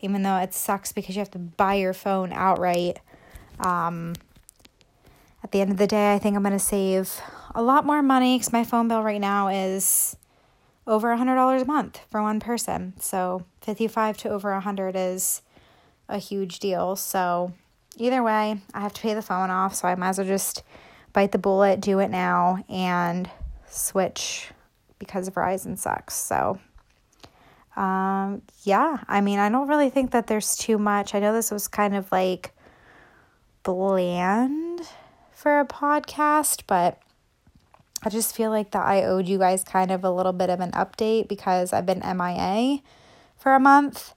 Even 0.00 0.22
though 0.22 0.38
it 0.38 0.54
sucks 0.54 0.92
because 0.92 1.14
you 1.14 1.20
have 1.20 1.30
to 1.32 1.38
buy 1.38 1.74
your 1.74 1.92
phone 1.92 2.32
outright. 2.32 2.98
Um, 3.60 4.14
at 5.44 5.52
the 5.52 5.60
end 5.60 5.70
of 5.70 5.76
the 5.76 5.86
day, 5.86 6.14
I 6.14 6.18
think 6.18 6.34
I'm 6.34 6.42
going 6.42 6.52
to 6.52 6.58
save 6.58 7.20
a 7.54 7.62
lot 7.62 7.86
more 7.86 8.02
money 8.02 8.36
because 8.36 8.52
my 8.52 8.64
phone 8.64 8.88
bill 8.88 9.02
right 9.02 9.20
now 9.20 9.48
is 9.48 10.16
over 10.86 11.12
a 11.12 11.18
$100 11.18 11.62
a 11.62 11.64
month 11.64 12.00
for 12.10 12.22
one 12.22 12.40
person. 12.40 12.94
So 12.98 13.44
55 13.62 14.16
to 14.18 14.30
over 14.30 14.50
a 14.50 14.56
100 14.56 14.96
is 14.96 15.42
a 16.08 16.18
huge 16.18 16.58
deal. 16.58 16.96
So 16.96 17.52
either 17.96 18.22
way, 18.22 18.60
I 18.74 18.80
have 18.80 18.92
to 18.94 19.00
pay 19.00 19.14
the 19.14 19.22
phone 19.22 19.50
off, 19.50 19.74
so 19.74 19.88
I 19.88 19.94
might 19.94 20.10
as 20.10 20.18
well 20.18 20.26
just 20.26 20.62
bite 21.12 21.32
the 21.32 21.38
bullet, 21.38 21.80
do 21.80 21.98
it 21.98 22.10
now 22.10 22.64
and 22.68 23.30
switch 23.68 24.50
because 24.98 25.28
Verizon 25.30 25.78
sucks. 25.78 26.14
So 26.14 26.58
um 27.76 28.42
yeah, 28.64 28.98
I 29.08 29.20
mean, 29.20 29.38
I 29.38 29.48
don't 29.48 29.68
really 29.68 29.90
think 29.90 30.10
that 30.10 30.26
there's 30.26 30.56
too 30.56 30.78
much. 30.78 31.14
I 31.14 31.20
know 31.20 31.32
this 31.32 31.50
was 31.50 31.68
kind 31.68 31.94
of 31.96 32.10
like 32.12 32.52
bland 33.62 34.80
for 35.30 35.60
a 35.60 35.66
podcast, 35.66 36.62
but 36.66 37.01
I 38.04 38.08
just 38.08 38.34
feel 38.34 38.50
like 38.50 38.72
that 38.72 38.84
I 38.84 39.04
owed 39.04 39.28
you 39.28 39.38
guys 39.38 39.62
kind 39.62 39.90
of 39.90 40.02
a 40.04 40.10
little 40.10 40.32
bit 40.32 40.50
of 40.50 40.60
an 40.60 40.72
update 40.72 41.28
because 41.28 41.72
I've 41.72 41.86
been 41.86 42.00
MIA 42.00 42.80
for 43.38 43.54
a 43.54 43.60
month 43.60 44.14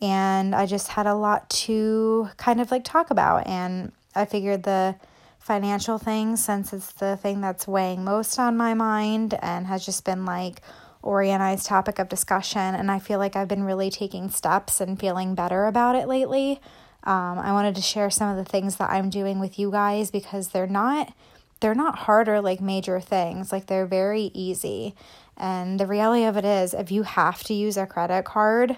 and 0.00 0.54
I 0.54 0.66
just 0.66 0.88
had 0.88 1.06
a 1.06 1.14
lot 1.14 1.50
to 1.50 2.28
kind 2.36 2.60
of 2.60 2.70
like 2.70 2.84
talk 2.84 3.10
about. 3.10 3.46
And 3.46 3.92
I 4.14 4.24
figured 4.24 4.62
the 4.62 4.96
financial 5.38 5.98
thing, 5.98 6.36
since 6.36 6.72
it's 6.72 6.92
the 6.92 7.16
thing 7.16 7.40
that's 7.40 7.66
weighing 7.66 8.04
most 8.04 8.38
on 8.38 8.56
my 8.56 8.74
mind 8.74 9.38
and 9.42 9.66
has 9.66 9.84
just 9.84 10.04
been 10.04 10.24
like 10.24 10.60
organized 11.02 11.66
topic 11.66 11.98
of 11.98 12.08
discussion. 12.08 12.74
And 12.74 12.90
I 12.90 12.98
feel 12.98 13.18
like 13.18 13.36
I've 13.36 13.48
been 13.48 13.64
really 13.64 13.90
taking 13.90 14.30
steps 14.30 14.80
and 14.80 14.98
feeling 14.98 15.34
better 15.34 15.66
about 15.66 15.96
it 15.96 16.08
lately. 16.08 16.60
Um, 17.02 17.38
I 17.38 17.52
wanted 17.52 17.74
to 17.76 17.82
share 17.82 18.08
some 18.10 18.30
of 18.30 18.36
the 18.36 18.50
things 18.50 18.76
that 18.76 18.90
I'm 18.90 19.10
doing 19.10 19.38
with 19.38 19.58
you 19.58 19.70
guys 19.70 20.10
because 20.10 20.48
they're 20.48 20.66
not 20.66 21.12
they're 21.60 21.74
not 21.74 21.98
harder 22.00 22.40
like 22.40 22.60
major 22.60 23.00
things. 23.00 23.52
Like 23.52 23.66
they're 23.66 23.86
very 23.86 24.30
easy. 24.34 24.94
And 25.36 25.80
the 25.80 25.86
reality 25.86 26.24
of 26.24 26.36
it 26.36 26.44
is, 26.44 26.74
if 26.74 26.92
you 26.92 27.02
have 27.02 27.42
to 27.44 27.54
use 27.54 27.76
a 27.76 27.86
credit 27.86 28.24
card 28.24 28.76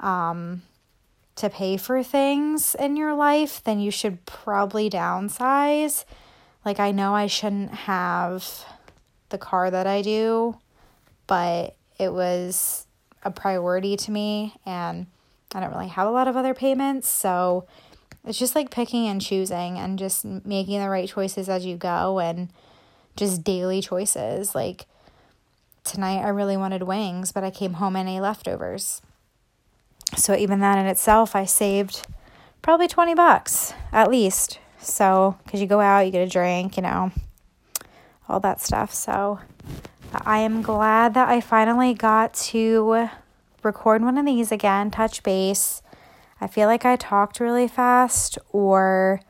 um, 0.00 0.62
to 1.36 1.50
pay 1.50 1.76
for 1.76 2.02
things 2.02 2.74
in 2.74 2.96
your 2.96 3.14
life, 3.14 3.62
then 3.64 3.78
you 3.78 3.90
should 3.90 4.24
probably 4.24 4.88
downsize. 4.88 6.04
Like, 6.64 6.80
I 6.80 6.92
know 6.92 7.14
I 7.14 7.26
shouldn't 7.26 7.72
have 7.72 8.64
the 9.28 9.38
car 9.38 9.70
that 9.70 9.86
I 9.86 10.02
do, 10.02 10.56
but 11.26 11.76
it 11.98 12.12
was 12.12 12.86
a 13.22 13.30
priority 13.30 13.96
to 13.96 14.10
me, 14.10 14.54
and 14.64 15.06
I 15.54 15.60
don't 15.60 15.72
really 15.72 15.88
have 15.88 16.08
a 16.08 16.12
lot 16.12 16.28
of 16.28 16.36
other 16.36 16.54
payments. 16.54 17.08
So, 17.08 17.66
it's 18.28 18.38
just 18.38 18.54
like 18.54 18.70
picking 18.70 19.06
and 19.06 19.20
choosing 19.20 19.78
and 19.78 19.98
just 19.98 20.24
making 20.24 20.80
the 20.80 20.88
right 20.88 21.08
choices 21.08 21.48
as 21.48 21.64
you 21.64 21.76
go 21.76 22.18
and 22.18 22.48
just 23.16 23.42
daily 23.42 23.80
choices. 23.80 24.54
Like 24.54 24.86
tonight, 25.84 26.22
I 26.22 26.28
really 26.28 26.56
wanted 26.56 26.82
wings, 26.82 27.32
but 27.32 27.42
I 27.42 27.50
came 27.50 27.74
home 27.74 27.96
and 27.96 28.08
ate 28.08 28.20
leftovers. 28.20 29.00
So 30.16 30.34
even 30.34 30.60
that 30.60 30.78
in 30.78 30.86
itself, 30.86 31.34
I 31.34 31.44
saved 31.44 32.06
probably 32.62 32.88
20 32.88 33.14
bucks 33.14 33.72
at 33.92 34.10
least. 34.10 34.58
So, 34.80 35.36
because 35.44 35.60
you 35.60 35.66
go 35.66 35.80
out, 35.80 36.06
you 36.06 36.12
get 36.12 36.26
a 36.26 36.30
drink, 36.30 36.76
you 36.76 36.84
know, 36.84 37.10
all 38.28 38.38
that 38.40 38.60
stuff. 38.60 38.94
So, 38.94 39.40
I 40.24 40.38
am 40.38 40.62
glad 40.62 41.14
that 41.14 41.28
I 41.28 41.40
finally 41.40 41.94
got 41.94 42.32
to 42.34 43.08
record 43.62 44.02
one 44.02 44.16
of 44.16 44.24
these 44.24 44.52
again, 44.52 44.90
touch 44.92 45.22
base 45.24 45.82
I 46.40 46.46
feel 46.46 46.68
like 46.68 46.84
I 46.84 46.96
talked 46.96 47.40
really 47.40 47.68
fast 47.68 48.38
or 48.50 49.20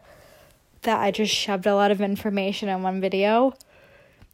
that 0.83 1.01
I 1.01 1.11
just 1.11 1.35
shoved 1.35 1.67
a 1.67 1.75
lot 1.75 1.91
of 1.91 2.01
information 2.01 2.69
in 2.69 2.83
one 2.83 3.01
video 3.01 3.55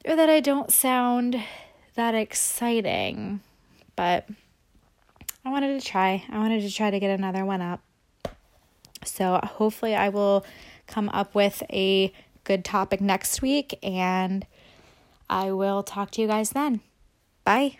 or 0.04 0.16
that 0.16 0.28
I 0.28 0.40
don't 0.40 0.72
sound 0.72 1.42
that 1.94 2.14
exciting. 2.14 3.40
But 3.96 4.28
I 5.44 5.50
wanted 5.50 5.80
to 5.80 5.86
try. 5.86 6.24
I 6.28 6.38
wanted 6.38 6.62
to 6.62 6.72
try 6.72 6.90
to 6.90 6.98
get 6.98 7.16
another 7.16 7.44
one 7.44 7.60
up. 7.60 7.80
So 9.04 9.38
hopefully 9.42 9.94
I 9.94 10.08
will 10.08 10.44
come 10.86 11.08
up 11.10 11.34
with 11.34 11.62
a 11.70 12.12
good 12.44 12.64
topic 12.64 13.00
next 13.00 13.40
week 13.42 13.78
and 13.82 14.46
I 15.28 15.52
will 15.52 15.82
talk 15.82 16.10
to 16.12 16.22
you 16.22 16.28
guys 16.28 16.50
then. 16.50 16.80
Bye. 17.44 17.78